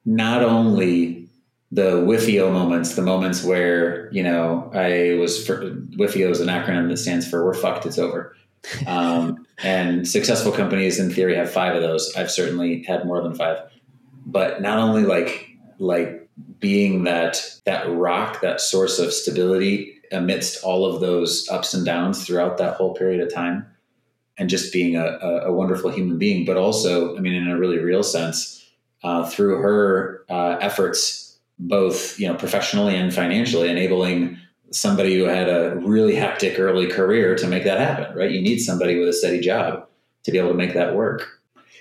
[0.05, 1.29] not only
[1.73, 6.89] the WIFIO moments, the moments where, you know, I was, for, WIFIO is an acronym
[6.89, 8.37] that stands for we're fucked, it's over.
[8.87, 12.13] Um, and successful companies in theory have five of those.
[12.17, 13.59] I've certainly had more than five,
[14.27, 15.50] but not only like,
[15.81, 16.29] like
[16.59, 22.25] being that, that rock, that source of stability amidst all of those ups and downs
[22.25, 23.67] throughout that whole period of time
[24.39, 27.79] and just being a, a, wonderful human being, but also, I mean, in a really
[27.79, 28.65] real sense,
[29.03, 34.39] uh, through her uh, efforts both you know professionally and financially, enabling
[34.73, 38.17] somebody who had a really hectic early career to make that happen.
[38.17, 38.31] Right?
[38.31, 39.87] You need somebody with a steady job
[40.25, 41.41] to be able to make that work.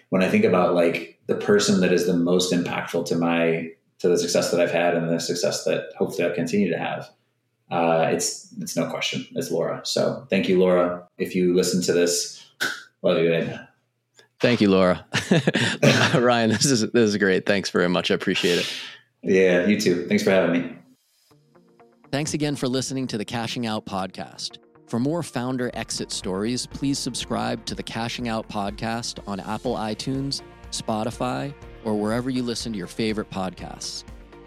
[0.09, 3.69] When I think about like the person that is the most impactful to my
[3.99, 7.09] to the success that I've had and the success that hopefully I'll continue to have,
[7.71, 9.25] uh, it's it's no question.
[9.35, 9.81] It's Laura.
[9.83, 11.07] So thank you, Laura.
[11.17, 12.43] If you listen to this,
[13.01, 13.51] love you, babe.
[14.39, 15.05] Thank you, Laura.
[16.15, 17.45] Ryan, this is this is great.
[17.45, 18.09] Thanks very much.
[18.09, 18.73] I appreciate it.
[19.21, 20.07] Yeah, you too.
[20.07, 20.75] Thanks for having me.
[22.11, 24.57] Thanks again for listening to the Cashing Out podcast.
[24.87, 30.41] For more founder exit stories, please subscribe to the Cashing Out podcast on Apple iTunes,
[30.71, 34.03] Spotify, or wherever you listen to your favorite podcasts.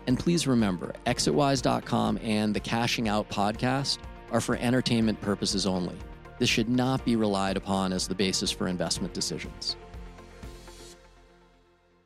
[0.07, 3.99] And please remember, exitwise.com and the Cashing Out podcast
[4.31, 5.97] are for entertainment purposes only.
[6.39, 9.77] This should not be relied upon as the basis for investment decisions.